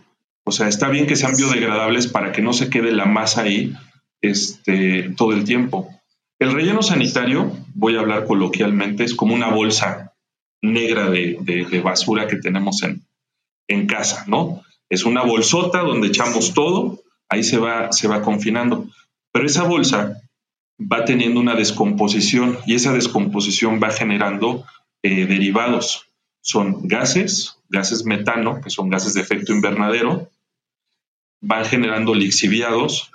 [0.43, 3.73] O sea, está bien que sean biodegradables para que no se quede la masa ahí
[4.21, 5.89] este, todo el tiempo.
[6.39, 10.13] El relleno sanitario, voy a hablar coloquialmente, es como una bolsa
[10.61, 14.61] negra de, basura que tenemos en, casa, ¿no?
[14.89, 18.87] Es una bolsota donde echamos todo, ahí se va, se va confinando.
[19.31, 20.21] Pero esa bolsa
[20.79, 24.63] va teniendo una descomposición y esa descomposición va generando
[25.01, 26.07] eh, derivados.
[26.41, 30.29] Son gases, gases metano, que son gases de efecto invernadero,
[31.41, 33.11] van generando lixiviados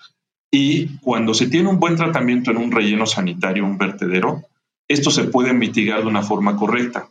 [0.54, 4.42] y cuando se tiene un buen tratamiento en un relleno sanitario, un vertedero,
[4.86, 7.08] esto se puede mitigar de una forma correcta.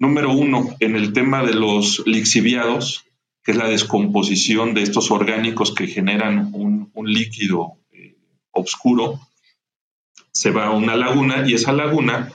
[0.00, 3.04] Número uno, en el tema de los lixiviados,
[3.44, 8.16] que es la descomposición de estos orgánicos que generan un, líquido eh,
[8.50, 9.20] oscuro,
[10.32, 12.32] se va a una laguna y esa laguna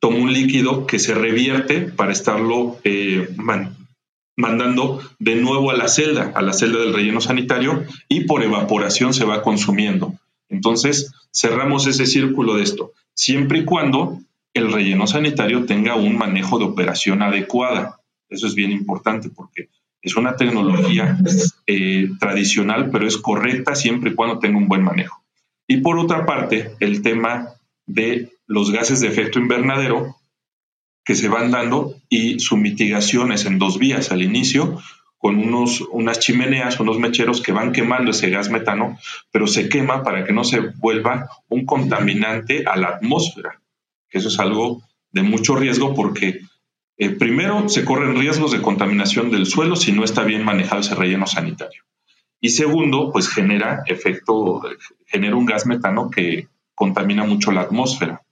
[0.00, 3.28] toma un líquido que se revierte para estarlo eh,
[4.40, 9.14] mandando de nuevo a la celda, a la celda del relleno sanitario y por evaporación
[9.14, 10.14] se va consumiendo.
[10.48, 14.18] Entonces, cerramos ese círculo de esto, siempre y cuando
[14.54, 18.00] el relleno sanitario tenga un manejo de operación adecuada.
[18.28, 19.68] Eso es bien importante porque
[20.02, 21.18] es una tecnología
[21.66, 25.22] eh, tradicional, pero es correcta siempre y cuando tenga un buen manejo.
[25.66, 27.50] Y por otra parte, el tema
[27.86, 30.16] de los gases de efecto invernadero,
[31.10, 34.12] que se van dando y su mitigación es en dos vías.
[34.12, 34.78] Al inicio,
[35.18, 38.96] con unos, unas chimeneas, unos mecheros que van quemando ese gas metano,
[39.32, 43.60] pero se quema para que no se vuelva un contaminante a la atmósfera.
[44.08, 46.42] Eso es algo de mucho riesgo porque
[46.96, 50.94] eh, primero se corren riesgos de contaminación del suelo si no está bien manejado ese
[50.94, 51.82] relleno sanitario.
[52.40, 54.62] Y segundo, pues genera efecto,
[55.06, 58.22] genera un gas metano que contamina mucho la atmósfera.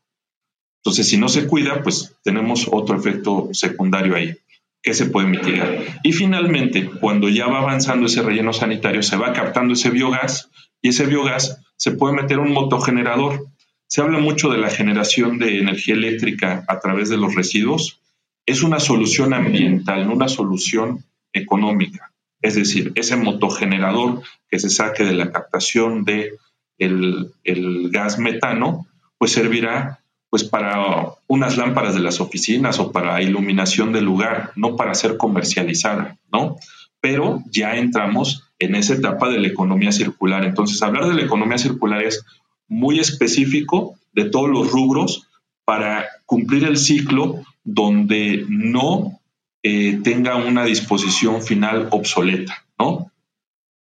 [0.89, 4.35] Entonces, si no se cuida, pues tenemos otro efecto secundario ahí
[4.83, 6.01] que se puede mitigar.
[6.03, 10.49] Y finalmente, cuando ya va avanzando ese relleno sanitario, se va captando ese biogás
[10.81, 13.49] y ese biogás se puede meter un motogenerador.
[13.87, 18.01] Se habla mucho de la generación de energía eléctrica a través de los residuos.
[18.47, 22.15] Es una solución ambiental, no una solución económica.
[22.41, 26.39] Es decir, ese motogenerador que se saque de la captación de
[26.79, 28.87] el, gas metano,
[29.19, 34.77] pues servirá pues para unas lámparas de las oficinas o para iluminación del lugar, no
[34.77, 36.57] para ser comercializada, ¿no?
[37.01, 40.45] Pero ya entramos en esa etapa de la economía circular.
[40.45, 42.25] Entonces, hablar de la economía circular es
[42.67, 45.29] muy específico de todos los rubros
[45.65, 49.21] para cumplir el ciclo donde no
[49.63, 53.11] eh, tenga una disposición final obsoleta, ¿no?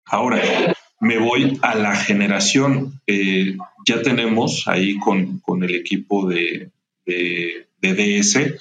[0.07, 0.74] Ahora,
[1.05, 3.01] me voy a la generación.
[3.07, 6.71] Eh, ya tenemos ahí con, el equipo de,
[7.83, 8.55] DS,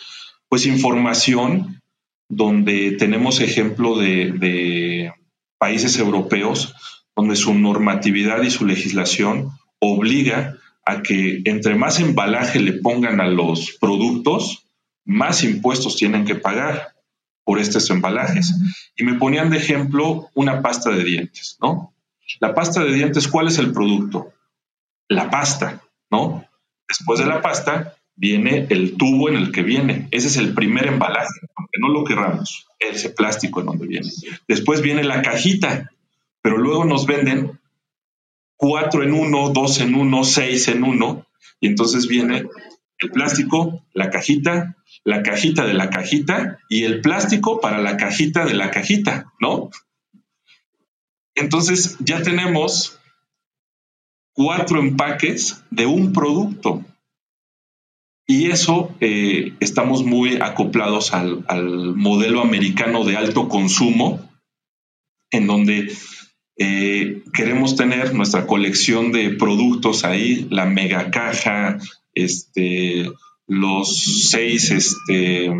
[0.49, 1.81] pues información
[2.27, 5.13] donde tenemos ejemplo de,
[5.57, 6.75] países europeos
[7.15, 13.27] donde su normatividad y su legislación obliga a que entre más embalaje le pongan a
[13.27, 14.67] los productos,
[15.05, 16.89] más impuestos tienen que pagar
[17.45, 18.53] por estos embalajes.
[18.97, 21.92] Y me ponían de ejemplo una pasta de dientes, ¿no?
[22.39, 24.33] La pasta de dientes, ¿cuál es el producto?
[25.07, 26.45] La pasta, ¿no?
[26.87, 30.07] Después de la pasta viene el tubo en el que viene.
[30.11, 34.09] Ese es el primer embalaje, aunque no lo querramos, ese plástico en donde viene.
[34.47, 35.91] Después viene la cajita,
[36.41, 37.59] pero luego nos venden
[38.55, 41.25] cuatro en uno, dos en uno, seis en uno,
[41.59, 42.47] y entonces viene
[42.99, 48.45] el plástico, la cajita, la cajita de la cajita y el plástico para la cajita
[48.45, 49.69] de la cajita, ¿no?
[51.35, 52.99] Entonces ya tenemos
[54.33, 56.83] cuatro empaques de un producto.
[58.25, 61.43] Y eso eh, estamos muy acoplados al,
[61.95, 64.29] modelo americano de alto consumo,
[65.29, 65.91] en donde
[66.57, 71.79] eh, queremos tener nuestra colección de productos ahí, la mega caja,
[72.13, 73.11] este,
[73.45, 75.51] los seis este,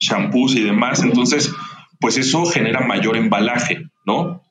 [0.00, 1.02] shampoos y demás.
[1.02, 1.52] Entonces,
[2.00, 4.42] pues eso genera mayor embalaje, ¿no?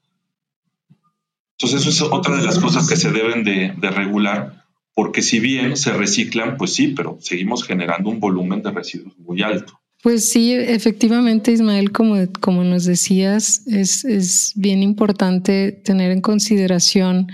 [1.54, 5.76] Entonces eso es otra de las cosas que se deben de, regular, porque si bien
[5.76, 9.80] se reciclan, pues sí, pero seguimos generando un volumen de residuos muy alto.
[10.04, 17.28] Pues sí, efectivamente, Ismael, como, como nos decías, es, es bien importante tener en consideración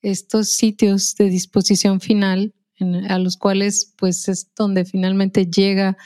[0.00, 2.54] estos sitios de disposición final
[3.08, 5.96] a los cuales pues es donde finalmente llega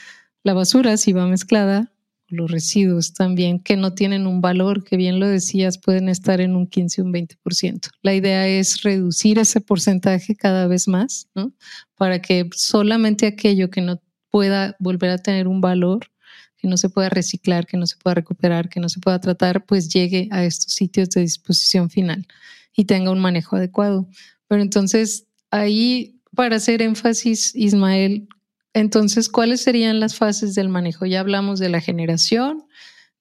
[0.43, 1.91] la basura si va mezclada,
[2.29, 6.55] los residuos también que no tienen un valor, que bien lo decías, pueden estar en
[6.55, 7.89] un 15 o un 20%.
[8.01, 11.53] La idea es reducir ese porcentaje cada vez más, ¿no?
[11.95, 16.11] Para que solamente aquello que no pueda volver a tener un valor,
[16.57, 19.65] que no se pueda reciclar, que no se pueda recuperar, que no se pueda tratar,
[19.65, 22.27] pues llegue a estos sitios de disposición final
[22.75, 24.07] y tenga un manejo adecuado.
[24.47, 28.27] Pero entonces ahí para hacer énfasis, Ismael,
[28.73, 31.05] entonces, ¿cuáles serían las fases del manejo?
[31.05, 32.65] Ya hablamos de la generación,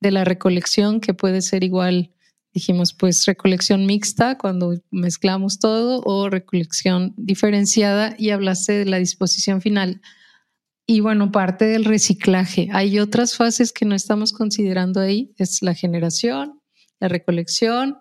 [0.01, 2.13] de la recolección, que puede ser igual,
[2.53, 9.63] dijimos, pues recolección mixta cuando mezclamos todo o recolección diferenciada y hablaste de la disposición
[9.63, 10.01] final.
[10.87, 12.69] Y bueno, parte del reciclaje.
[12.73, 15.35] Hay otras fases que no estamos considerando ahí.
[15.37, 16.61] Es la generación,
[16.99, 17.99] la recolección,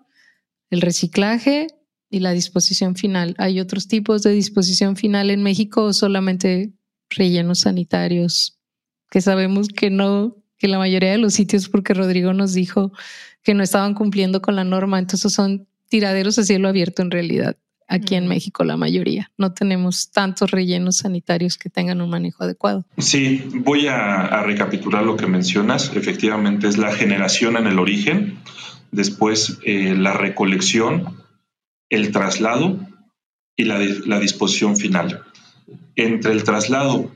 [0.70, 1.66] el reciclaje
[2.10, 3.34] y la disposición final.
[3.38, 6.77] ¿Hay otros tipos de disposición final en México o solamente
[7.10, 8.58] rellenos sanitarios?
[9.10, 12.92] Que sabemos que no, que la mayoría de los sitios, porque Rodrigo nos dijo
[13.42, 17.56] que no estaban cumpliendo con la norma, entonces son tiraderos a cielo abierto en realidad.
[17.90, 19.30] Aquí en México la mayoría.
[19.38, 22.84] No tenemos tantos rellenos sanitarios que tengan un manejo adecuado.
[22.98, 25.90] Sí, voy a, recapitular lo que mencionas.
[25.94, 28.40] Efectivamente es la generación en el origen,
[28.92, 31.16] después eh, la recolección,
[31.88, 32.78] el traslado
[33.56, 35.22] y la, la disposición final.
[35.98, 37.10] Entre el traslado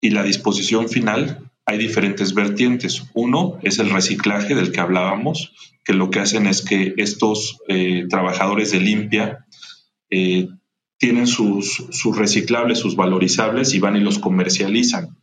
[0.00, 3.02] y la disposición final hay diferentes vertientes.
[3.12, 5.52] Uno es el reciclaje del que hablábamos,
[5.84, 9.44] que lo que hacen es que estos eh, trabajadores de limpia
[10.08, 10.46] eh,
[10.98, 15.18] tienen sus, sus, reciclables, sus valorizables y van y los comercializan.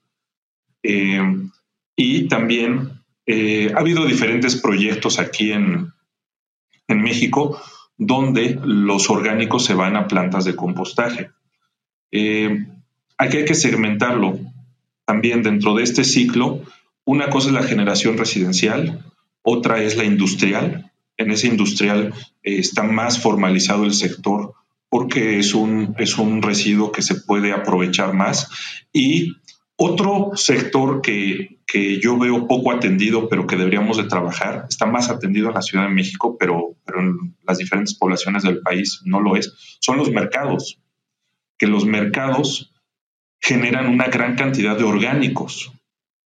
[0.83, 1.21] Eh,
[1.95, 5.93] y también ha habido diferentes proyectos aquí en,
[6.89, 7.61] en México
[7.97, 11.31] donde los orgánicos se van a plantas de compostaje.
[13.17, 14.39] Aquí hay que segmentarlo
[15.05, 16.61] también dentro de este ciclo.
[17.05, 19.05] Una cosa es la generación residencial,
[19.41, 20.91] otra es la industrial.
[21.17, 24.53] En ese industrial eh, está más formalizado el sector
[24.89, 28.49] porque es un, es un residuo que se puede aprovechar más.
[28.93, 29.33] Y
[29.75, 31.59] otro sector que,
[32.01, 35.85] yo veo poco atendido, pero que deberíamos de trabajar, está más atendido en la Ciudad
[35.85, 40.11] de México, pero, pero en las diferentes poblaciones del país no lo es, son los
[40.11, 40.79] mercados.
[41.57, 42.73] Que los mercados
[43.45, 45.71] generan una gran cantidad de orgánicos.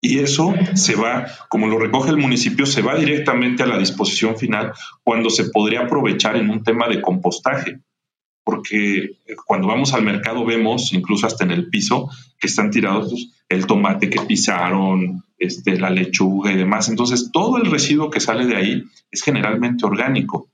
[0.01, 4.37] Y eso se va, como lo recoge el municipio, se va directamente a la disposición
[4.37, 4.71] final
[5.03, 7.79] cuando se podría aprovechar en un tema de compostaje
[8.49, 9.11] porque
[9.45, 14.09] cuando vamos al mercado vemos, incluso hasta en el piso, que están tirados el tomate
[14.09, 16.89] que pisaron, este, la lechuga y demás.
[16.89, 20.49] Entonces, todo el residuo que sale de ahí es generalmente orgánico.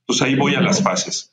[0.00, 1.30] Entonces, ahí voy a las fases.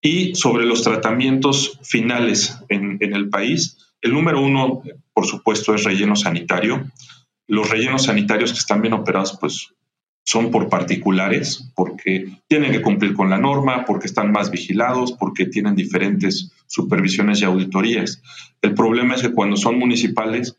[0.00, 4.82] Y sobre los tratamientos finales en, en el país, el número uno,
[5.12, 6.86] por supuesto, es relleno sanitario.
[7.46, 9.70] Los rellenos sanitarios que están bien operados, pues
[10.28, 15.46] son por particulares, porque tienen que cumplir con la norma, porque están más vigilados, porque
[15.46, 18.22] tienen diferentes supervisiones y auditorías.
[18.60, 20.54] El problema es que cuando son municipales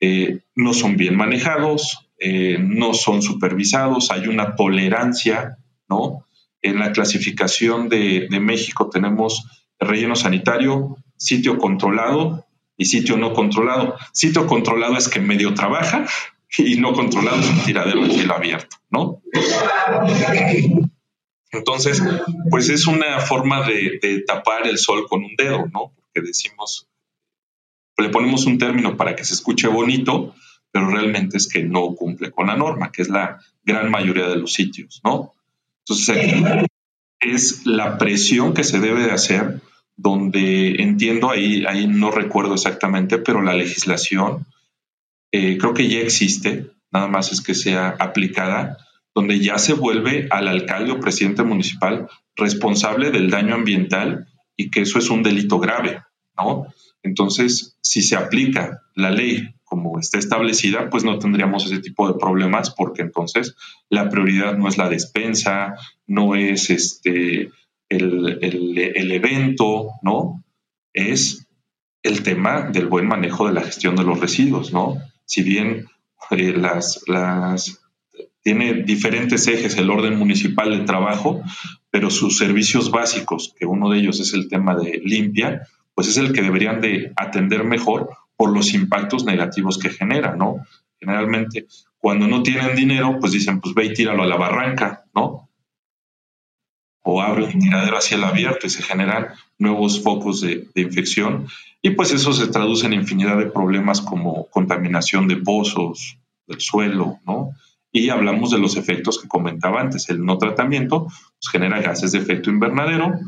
[0.00, 5.56] eh, no son bien manejados, eh, no son supervisados, hay una tolerancia,
[5.88, 6.26] ¿no?
[6.62, 9.44] En la clasificación de, de México tenemos
[9.78, 12.46] relleno sanitario, sitio controlado
[12.76, 13.96] y sitio no controlado.
[14.12, 16.06] Sitio controlado es que medio trabaja,
[16.58, 19.22] y no controlado es un tiradero de cielo abierto, ¿no?
[21.50, 22.02] Entonces,
[22.50, 25.92] pues es una forma de, tapar el sol con un dedo, ¿no?
[25.94, 26.88] Porque decimos,
[27.98, 30.34] le ponemos un término para que se escuche bonito,
[30.70, 34.36] pero realmente es que no cumple con la norma, que es la gran mayoría de
[34.36, 35.34] los sitios, ¿no?
[35.86, 36.66] Entonces,
[37.20, 39.60] es la presión que se debe de hacer,
[39.96, 44.46] donde entiendo, ahí, ahí no recuerdo exactamente, pero la legislación
[45.32, 48.78] eh, creo que ya existe, nada más es que sea aplicada,
[49.14, 54.82] donde ya se vuelve al alcalde o presidente municipal responsable del daño ambiental y que
[54.82, 56.02] eso es un delito grave,
[56.36, 56.66] ¿no?
[57.02, 62.18] Entonces, si se aplica la ley como está establecida, pues no tendríamos ese tipo de
[62.18, 63.56] problemas porque entonces
[63.88, 67.50] la prioridad no es la despensa, no es este
[67.88, 70.44] el, el evento, ¿no?
[70.92, 71.46] Es
[72.02, 74.98] el tema del buen manejo de la gestión de los residuos, ¿no?
[75.24, 75.86] si bien
[76.30, 77.80] eh, las, las,
[78.42, 81.42] tiene diferentes ejes el orden municipal de trabajo,
[81.90, 86.18] pero sus servicios básicos, que uno de ellos es el tema de limpia, pues es
[86.18, 90.66] el que deberían de atender mejor por los impactos negativos que genera, ¿no?
[90.98, 91.66] Generalmente,
[91.98, 95.48] cuando no tienen dinero, pues dicen, pues ve y tíralo a la barranca, ¿no?
[97.02, 99.28] o abre un tiradero hacia el abierto y se generan
[99.58, 101.48] nuevos focos de, infección.
[101.82, 107.18] Y pues eso se traduce en infinidad de problemas como contaminación de pozos, del suelo,
[107.26, 107.50] ¿no?
[107.90, 110.08] Y hablamos de los efectos que comentaba antes.
[110.08, 113.18] El no tratamiento pues, genera gases de efecto invernadero,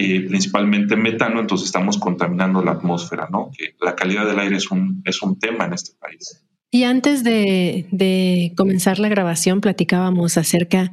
[0.00, 3.50] eh, principalmente metano, entonces estamos contaminando la atmósfera, ¿no?
[3.50, 6.46] Que la calidad del aire es un, es un tema en este país.
[6.70, 10.92] Y antes de, comenzar la grabación, platicábamos acerca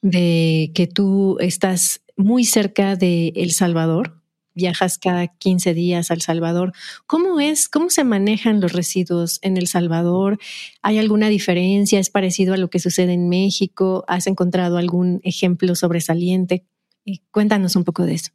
[0.00, 4.22] de que tú estás muy cerca de El Salvador,
[4.54, 6.72] viajas cada 15 días al Salvador.
[7.06, 10.38] ¿Cómo es, cómo se manejan los residuos en El Salvador?
[10.80, 12.00] ¿Hay alguna diferencia?
[12.00, 14.06] ¿Es parecido a lo que sucede en México?
[14.08, 16.64] ¿Has encontrado algún ejemplo sobresaliente?
[17.30, 18.32] cuéntanos un poco de eso.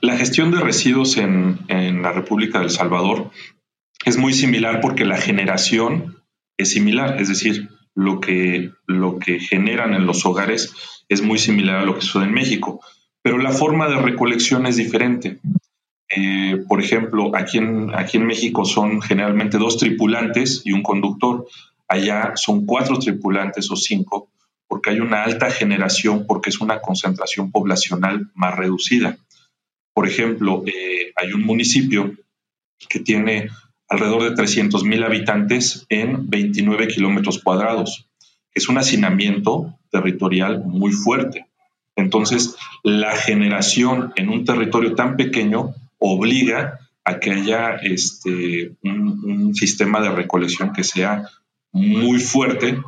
[0.00, 3.30] La gestión de residuos en, en la República del Salvador
[4.04, 6.22] es muy similar porque la generación
[6.56, 10.74] es similar, es decir, lo que, lo que generan en los hogares
[11.08, 12.80] es muy similar a lo que sucede en México,
[13.22, 15.40] pero la forma de recolección es diferente.
[16.08, 21.46] Eh, por ejemplo, aquí en, aquí en México son generalmente dos tripulantes y un conductor.
[21.88, 24.30] Allá son cuatro tripulantes o cinco,
[24.68, 29.18] porque hay una alta generación, porque es una concentración poblacional más reducida.
[29.96, 32.14] Por ejemplo, eh, hay un municipio
[32.86, 33.48] que tiene
[33.88, 38.06] alrededor de 300 mil habitantes en 29 kilómetros cuadrados.
[38.52, 41.46] Es un hacinamiento territorial muy fuerte.
[41.96, 50.02] Entonces, la generación en un territorio tan pequeño obliga a que haya este, un, sistema
[50.02, 51.26] de recolección que sea
[51.72, 52.82] muy fuerte.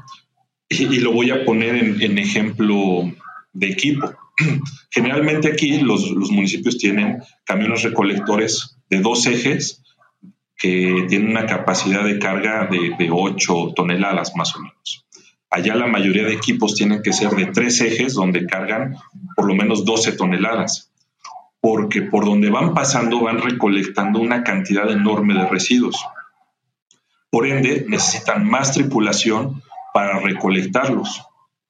[0.68, 3.11] Y, lo voy a poner en, ejemplo
[3.54, 4.12] de equipo.
[4.91, 9.82] Generalmente aquí los, municipios tienen camiones recolectores de dos ejes
[10.57, 15.07] que tiene una capacidad de carga de, de 8 toneladas más o menos.
[15.51, 18.97] Allá la mayoría de equipos tienen que ser de tres ejes donde cargan
[19.34, 20.93] por lo menos 12 toneladas,
[21.61, 25.97] porque por donde van pasando van recolectando una cantidad enorme de residuos.
[27.30, 29.62] Por ende, necesitan más tripulación
[29.95, 31.22] para recolectarlos.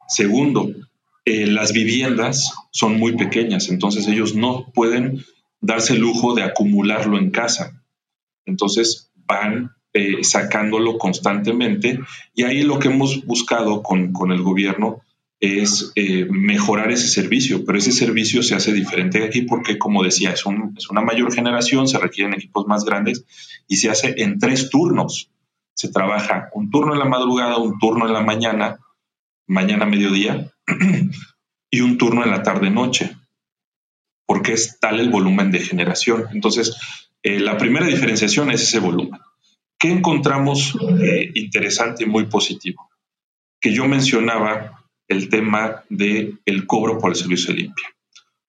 [0.09, 0.69] Segundo,
[1.29, 5.27] eh, las viviendas son muy pequeñas, entonces ellos no pueden
[5.61, 7.85] darse el lujo de acumularlo en casa.
[8.47, 12.01] Entonces van eh, sacándolo constantemente
[12.35, 15.03] y ahí lo que hemos buscado con, el gobierno
[15.39, 20.31] es eh, mejorar ese servicio, pero ese servicio se hace diferente aquí porque, como decía,
[20.31, 20.45] es,
[20.79, 23.27] es una mayor generación, se requieren equipos más grandes
[23.69, 25.31] y se hace en tres turnos.
[25.75, 28.79] Se trabaja un turno en la madrugada, un turno en la mañana,
[29.47, 30.55] mañana mediodía,
[31.71, 33.17] y un turno en la tarde-noche,
[34.27, 36.27] porque es tal el volumen de generación.
[36.33, 36.77] Entonces,
[37.23, 39.21] eh, la primera diferenciación es ese volumen.
[39.79, 42.91] ¿Qué encontramos eh, interesante y muy positivo?
[43.61, 47.89] Que yo mencionaba el tema del el cobro por el servicio de limpia.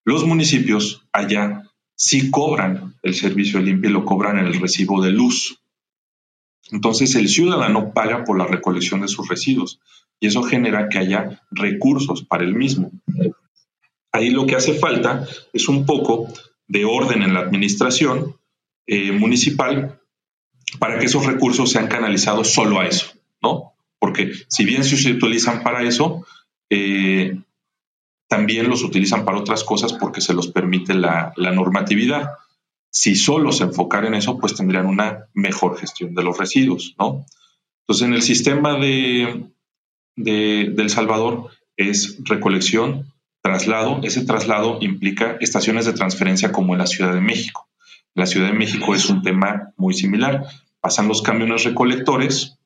[0.03, 1.63] Los municipios allá
[1.95, 5.61] sí cobran el servicio de limpia y lo cobran en el recibo de luz.
[6.71, 9.79] Entonces el ciudadano paga por la recolección de sus residuos
[10.19, 12.91] y eso genera que haya recursos para el mismo.
[14.11, 16.27] Ahí lo que hace falta es un poco
[16.67, 18.35] de orden en la administración
[18.87, 19.99] eh, municipal
[20.79, 23.07] para que esos recursos sean canalizados solo a eso,
[23.41, 23.73] ¿no?
[23.99, 26.25] Porque si bien se utilizan para eso,
[26.69, 27.39] eh,
[28.27, 32.29] también los utilizan para otras cosas porque se los permite la, normatividad.
[32.91, 37.25] Si solo se enfocar en eso, pues tendrían una mejor gestión de los residuos, ¿no?
[37.81, 39.49] Entonces, en el sistema de,
[40.23, 44.01] de, El Salvador es recolección, traslado.
[44.03, 47.67] Ese traslado implica estaciones de transferencia como en la Ciudad de México.
[48.13, 50.45] La Ciudad de México es un tema muy similar.
[50.81, 52.57] Pasan los camiones recolectores,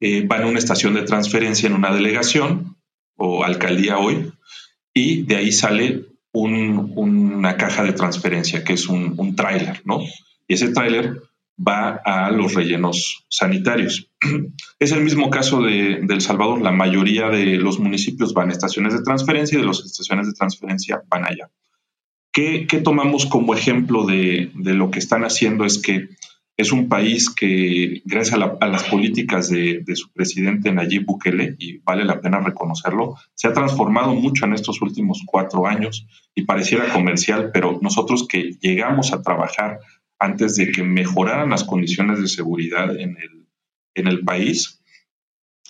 [0.00, 2.76] eh, van a una estación de transferencia en una delegación
[3.16, 4.32] o alcaldía hoy,
[4.94, 10.00] y de ahí sale una caja de transferencia, que es un, un tráiler, ¿no?
[10.46, 11.20] Y ese tráiler
[11.58, 14.10] va a los rellenos sanitarios.
[14.78, 16.62] Es el mismo caso de, El Salvador.
[16.62, 20.34] La mayoría de los municipios van a estaciones de transferencia y de las estaciones de
[20.34, 21.50] transferencia van allá.
[22.32, 25.64] ¿Qué, tomamos como ejemplo de, lo que están haciendo?
[25.64, 26.10] Es que
[26.56, 32.04] es un país que, gracias a, las políticas de, su presidente Nayib Bukele, y vale
[32.04, 37.50] la pena reconocerlo, se ha transformado mucho en estos últimos cuatro años y pareciera comercial,
[37.52, 39.80] pero nosotros que llegamos a trabajar
[40.18, 43.46] antes de que mejoraran las condiciones de seguridad en el,
[43.94, 44.80] en el país,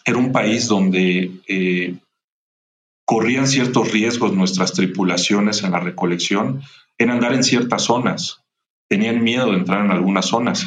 [0.05, 1.97] era un país donde eh,
[3.05, 6.63] corrían ciertos riesgos nuestras tripulaciones en la recolección
[6.99, 8.43] en andar en ciertas zonas.
[8.89, 10.67] Tenían miedo de entrar en algunas zonas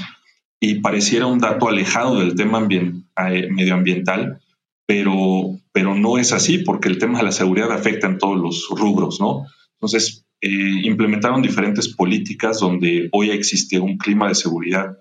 [0.60, 4.42] y pareciera un dato alejado del tema eh, medioambiental,
[4.86, 8.68] pero pero no es así porque el tema de la seguridad afecta en todos los
[8.70, 9.46] rubros, ¿no?
[9.76, 14.98] Entonces, eh, implementaron diferentes políticas donde hoy existe un clima de seguridad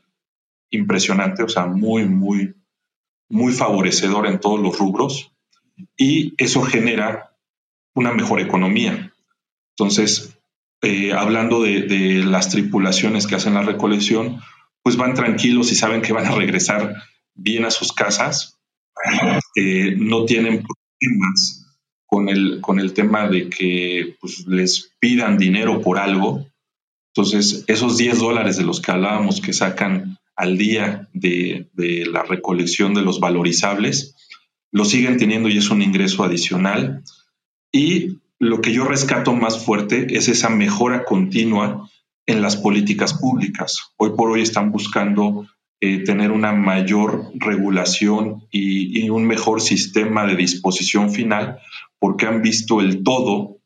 [0.70, 2.54] impresionante, o sea, muy, muy,
[3.30, 5.32] muy favorecedor en todos los rubros
[5.96, 7.36] y eso genera
[7.94, 9.12] una mejor economía.
[9.76, 10.38] Entonces,
[10.82, 14.40] eh, hablando de, las tripulaciones que hacen la recolección,
[14.82, 16.94] pues van tranquilos y saben que van a regresar
[17.34, 18.60] bien a sus casas,
[19.56, 21.59] eh, no tienen problemas
[22.10, 26.44] con el, con el tema de que pues, les pidan dinero por algo.
[27.14, 32.24] Entonces, esos 10 dólares de los que hablábamos que sacan al día de, de la
[32.24, 34.16] recolección de los valorizables,
[34.72, 37.04] lo siguen teniendo y es un ingreso adicional.
[37.72, 41.88] Y lo que yo rescato más fuerte es esa mejora continua
[42.26, 43.92] en las políticas públicas.
[43.96, 45.46] Hoy por hoy están buscando
[45.82, 51.58] eh, tener una mayor regulación y, un mejor sistema de disposición final
[51.98, 53.56] porque han visto el todo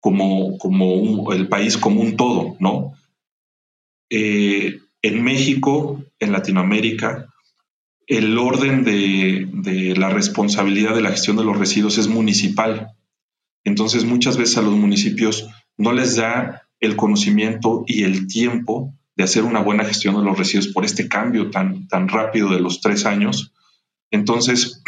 [0.00, 2.94] como, como el país como un todo, ¿no?
[4.08, 7.26] Eh, en México, en Latinoamérica,
[8.06, 12.94] el orden de, de, la responsabilidad de la gestión de los residuos es municipal.
[13.64, 15.46] Entonces, muchas veces a los municipios
[15.76, 20.38] no les da el conocimiento y el tiempo de hacer una buena gestión de los
[20.38, 23.52] residuos por este cambio tan, tan rápido de los tres años.
[24.10, 24.82] Entonces,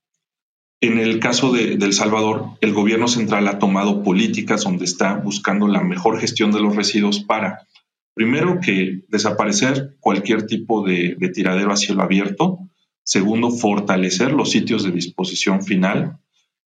[0.82, 5.68] en el caso de, El Salvador, el gobierno central ha tomado políticas donde está buscando
[5.68, 7.66] la mejor gestión de los residuos para,
[8.12, 12.58] primero, que desaparecer cualquier tipo de, tiradero a cielo abierto.
[13.04, 16.18] Segundo, fortalecer los sitios de disposición final.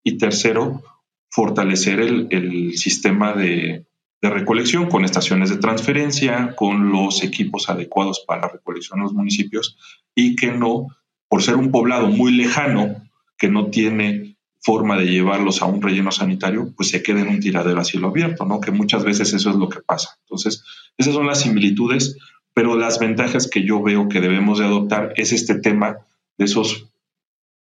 [0.03, 0.82] Y tercero,
[1.28, 3.86] fortalecer el sistema de,
[4.23, 9.14] de recolección con estaciones de transferencia, con los equipos adecuados para la recolección en los
[9.14, 9.79] municipios
[10.14, 10.89] y que no,
[11.29, 12.97] por ser un poblado muy lejano,
[13.39, 17.41] que no tiene forma de llevarlos a un relleno sanitario, pues se quede en un
[17.41, 18.61] tiradero a cielo abierto, ¿no?
[18.61, 20.18] Que muchas veces eso es lo que pasa.
[20.25, 20.62] Entonces,
[20.99, 22.18] esas son las similitudes,
[22.53, 25.97] pero las ventajas que yo veo que debemos de adoptar es este tema
[26.37, 26.89] de esos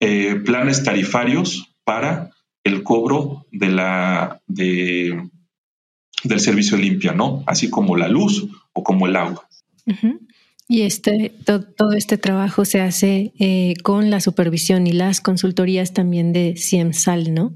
[0.01, 2.31] eh, planes tarifarios para
[2.65, 5.29] el cobro de la de
[6.23, 7.43] del servicio limpia, ¿no?
[7.45, 9.47] Así como la luz o como el agua.
[10.67, 16.33] Y este, todo, este trabajo se hace eh, con la supervisión y las consultorías también
[16.33, 17.53] de CIEMSAL, ¿no?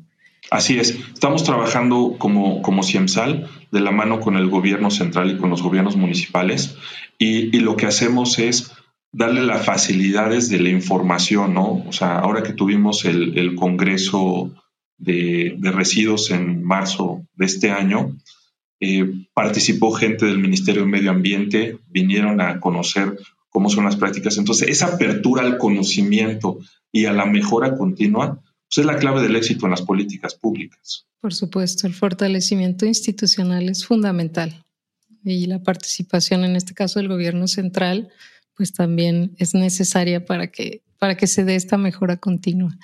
[0.49, 5.37] Así es, estamos trabajando como, como CIEMSAL de la mano con el gobierno central y
[5.37, 6.77] con los gobiernos municipales
[7.17, 8.71] y, lo que hacemos es
[9.11, 11.83] darle las facilidades de la información, ¿no?
[11.87, 14.53] O sea, ahora que tuvimos el, Congreso
[14.97, 18.15] de, de, Residuos en marzo de este año,
[18.79, 23.17] eh, participó gente del Ministerio de Medio Ambiente, vinieron a conocer
[23.49, 24.37] cómo son las prácticas.
[24.37, 26.59] Entonces, esa apertura al conocimiento
[26.91, 31.05] y a la mejora continua pues, es la clave del éxito en las políticas públicas.
[31.19, 34.63] Por supuesto, el fortalecimiento institucional es fundamental
[35.23, 38.09] y la participación, en este caso del gobierno central,
[38.55, 42.77] pues también es necesaria para que, para que se dé esta mejora continua.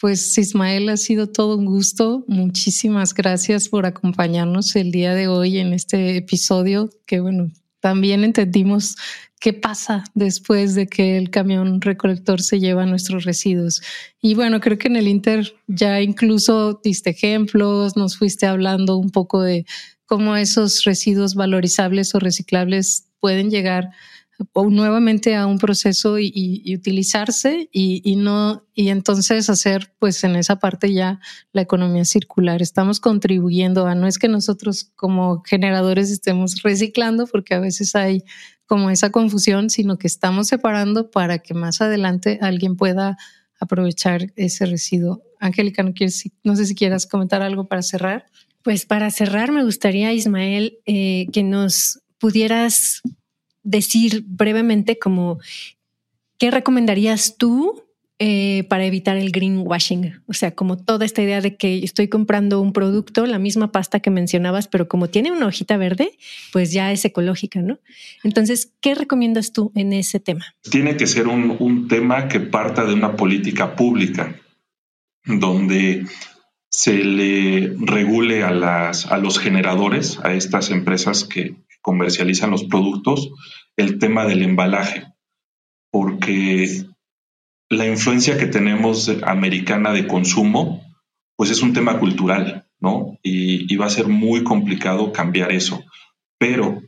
[0.00, 2.24] Pues Ismael, ha sido todo un gusto.
[2.26, 8.96] Muchísimas gracias por acompañarnos el día de hoy en este episodio que, bueno, también entendimos
[9.40, 13.82] qué pasa después de que el camión recolector se lleva nuestros residuos.
[14.22, 19.10] Y bueno, creo que en el Inter ya incluso diste ejemplos, nos fuiste hablando un
[19.10, 19.66] poco de
[20.06, 23.90] cómo esos residuos valorizables o reciclables pueden llegar
[24.52, 30.58] o nuevamente a un proceso y, utilizarse y, no y entonces hacer pues en esa
[30.58, 31.20] parte ya
[31.52, 32.62] la economía circular.
[32.62, 38.24] Estamos contribuyendo a no es que nosotros como generadores estemos reciclando porque a veces hay
[38.66, 43.16] como esa confusión sino que estamos separando para que más adelante alguien pueda
[43.58, 45.22] aprovechar ese residuo.
[45.38, 48.26] Angélica no quieres no sé si quieras comentar algo para cerrar
[48.62, 53.02] pues para cerrar me gustaría Ismael eh, que nos pudieras
[53.62, 55.38] decir brevemente como,
[56.38, 57.84] ¿qué recomendarías tú
[58.18, 60.22] eh, para evitar el greenwashing?
[60.26, 64.00] O sea, como toda esta idea de que estoy comprando un producto, la misma pasta
[64.00, 66.12] que mencionabas, pero como tiene una hojita verde,
[66.52, 67.78] pues ya es ecológica, ¿no?
[68.24, 70.44] Entonces, ¿qué recomiendas tú en ese tema?
[70.70, 74.40] Tiene que ser un, un tema que parta de una política pública,
[75.24, 76.06] donde
[76.70, 83.30] se le regule a, las, a los generadores, a estas empresas que comercializan los productos,
[83.76, 85.06] el tema del embalaje,
[85.90, 86.84] porque
[87.68, 90.82] la influencia que tenemos americana de consumo,
[91.36, 93.18] pues es un tema cultural, ¿no?
[93.22, 95.82] Y, va a ser muy complicado cambiar eso.
[96.38, 96.82] Pero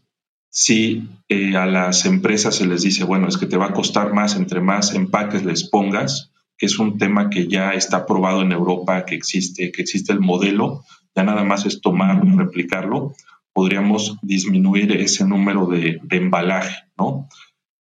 [0.50, 4.12] si eh, a las empresas se les dice, bueno, es que te va a costar
[4.12, 9.04] más entre más empaques les pongas, es un tema que ya está aprobado en Europa,
[9.04, 10.84] que existe, que existe el modelo,
[11.14, 13.14] ya nada más es tomarlo y replicarlo,
[13.52, 17.28] podríamos disminuir ese número de, embalaje, ¿no?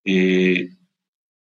[0.05, 0.69] Eh,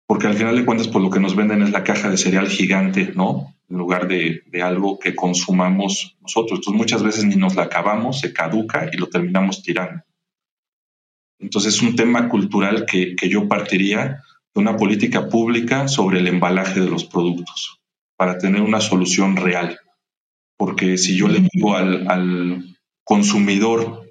[0.06, 2.48] porque al final de cuentas, pues lo que nos venden es la caja de cereal
[2.48, 3.54] gigante, ¿no?
[3.68, 6.58] En lugar de, algo que consumamos nosotros.
[6.58, 10.02] Entonces muchas veces ni nos la acabamos, se caduca y lo terminamos tirando.
[11.38, 14.22] Entonces es un tema cultural que, yo partiría
[14.54, 17.80] de una política pública sobre el embalaje de los productos
[18.16, 19.78] para tener una solución real.
[20.58, 24.01] Porque si yo le digo al, al consumidor,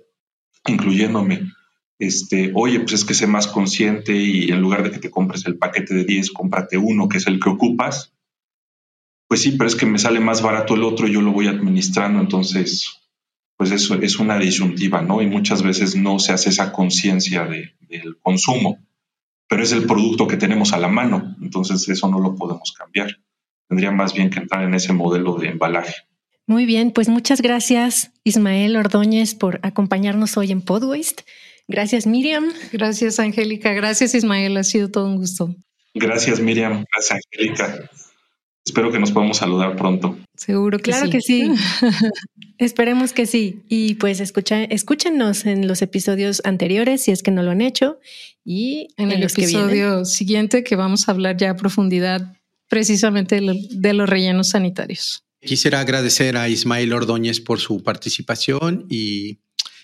[0.67, 1.51] incluyéndome,
[1.99, 5.45] este, oye, pues es que sé más consciente y en lugar de que te compres
[5.45, 8.13] el paquete de 10, cómprate uno que es el que ocupas.
[9.27, 11.47] Pues sí, pero es que me sale más barato el otro y yo lo voy
[11.47, 13.01] administrando, entonces,
[13.55, 15.21] pues eso es una disyuntiva, ¿no?
[15.21, 18.79] Y muchas veces no se hace esa conciencia del consumo,
[19.47, 23.19] pero es el producto que tenemos a la mano, entonces eso no lo podemos cambiar.
[23.67, 25.93] Tendría más bien que entrar en ese modelo de embalaje.
[26.47, 31.23] Muy bien, pues muchas gracias Ismael Ordóñez por acompañarnos hoy en Podwaste.
[31.67, 32.51] Gracias, Miriam.
[32.73, 33.71] Gracias, Angélica.
[33.73, 34.57] Gracias, Ismael.
[34.57, 35.55] Ha sido todo un gusto.
[35.93, 36.85] Gracias, Miriam.
[36.91, 37.89] Gracias, Angélica.
[38.65, 40.17] Espero que nos podamos saludar pronto.
[40.35, 41.11] Seguro que claro sí.
[41.11, 41.51] que sí.
[42.57, 43.63] Esperemos que sí.
[43.69, 47.99] Y pues escucha, escúchenos en los episodios anteriores si es que no lo han hecho.
[48.45, 52.33] Y en, el episodio siguiente que vamos a hablar ya a profundidad
[52.67, 55.25] precisamente de, los rellenos sanitarios.
[55.41, 59.39] Quisiera agradecer a Ismael Ordóñez por su participación y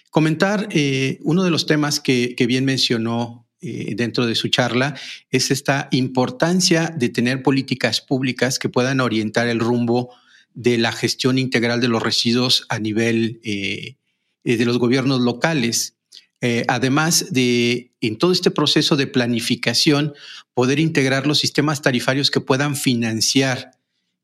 [0.09, 4.95] Comentar eh, uno de los temas que, bien mencionó eh, dentro de su charla
[5.29, 10.11] es esta importancia de tener políticas públicas que puedan orientar el rumbo
[10.53, 13.97] de la gestión integral de los residuos a nivel eh,
[14.43, 15.97] de los gobiernos locales.
[16.67, 20.13] además de, en todo este proceso de planificación,
[20.53, 23.76] poder integrar los sistemas tarifarios que puedan financiar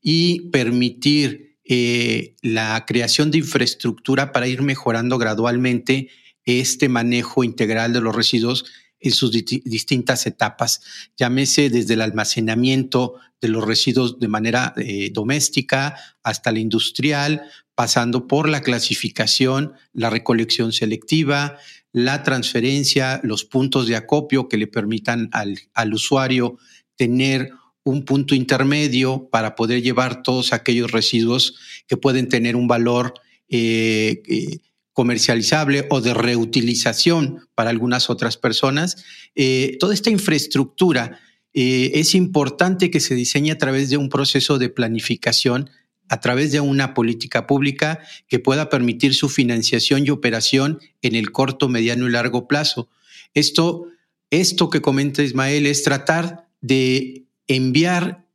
[0.03, 6.09] y permitir eh, la creación de infraestructura para ir mejorando gradualmente
[6.45, 8.65] este manejo integral de los residuos
[8.99, 10.81] en sus distintas etapas,
[11.17, 17.43] llámese desde el almacenamiento de los residuos de manera eh, doméstica hasta la industrial,
[17.75, 21.57] pasando por la clasificación, la recolección selectiva,
[21.91, 26.57] la transferencia, los puntos de acopio que le permitan al, al usuario
[26.95, 27.51] tener
[27.83, 31.55] un punto intermedio para poder llevar todos aquellos residuos
[31.87, 33.13] que pueden tener un valor
[33.49, 34.59] eh, eh,
[34.93, 39.03] comercializable o de reutilización para algunas otras personas.
[39.35, 41.19] Eh, toda esta infraestructura
[41.55, 45.69] es importante que se diseñe a través de un proceso de planificación,
[46.09, 51.31] a través de una política pública que pueda permitir su financiación y operación en el
[51.31, 52.89] corto, mediano y largo plazo.
[53.35, 53.85] Esto,
[54.31, 58.25] esto que comenta Ismael es tratar de enviar,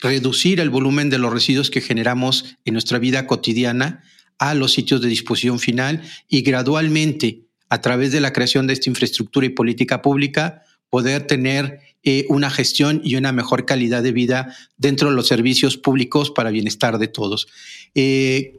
[0.00, 4.02] reducir el volumen de los residuos que generamos en nuestra vida cotidiana
[4.38, 8.90] a los sitios de disposición final y gradualmente, a través de la creación de esta
[8.90, 14.54] infraestructura y política pública, poder tener eh, una gestión y una mejor calidad de vida
[14.76, 17.48] dentro de los servicios públicos para bienestar de todos.
[17.94, 18.58] Eh,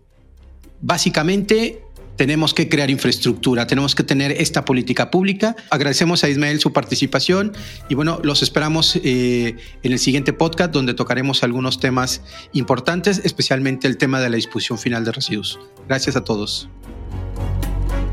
[0.82, 1.82] básicamente,
[2.18, 5.56] tenemos que crear infraestructura, tenemos que tener esta política pública.
[5.70, 7.54] Agradecemos a Ismael su participación
[7.90, 12.22] y bueno, los esperamos eh, en el siguiente podcast donde tocaremos algunos temas
[12.54, 15.60] importantes, especialmente el tema de la disposición final de residuos.
[15.88, 16.68] Gracias a todos.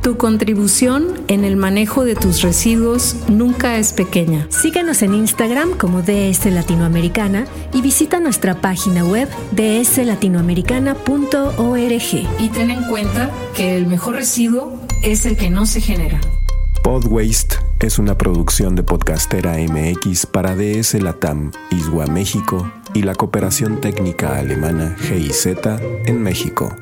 [0.02, 4.46] Tu contribución en el manejo de tus residuos nunca es pequeña.
[4.50, 12.28] Síguenos en Instagram como DS Latinoamericana y visita nuestra página web dslatinoamericana.org.
[12.38, 16.20] Y ten en cuenta que el mejor residuo es el que no se genera.
[16.82, 23.80] Podwaste es una producción de Podcastera MX para DS Latam, Iswa México y la cooperación
[23.80, 25.48] técnica alemana GIZ
[26.06, 26.74] en México.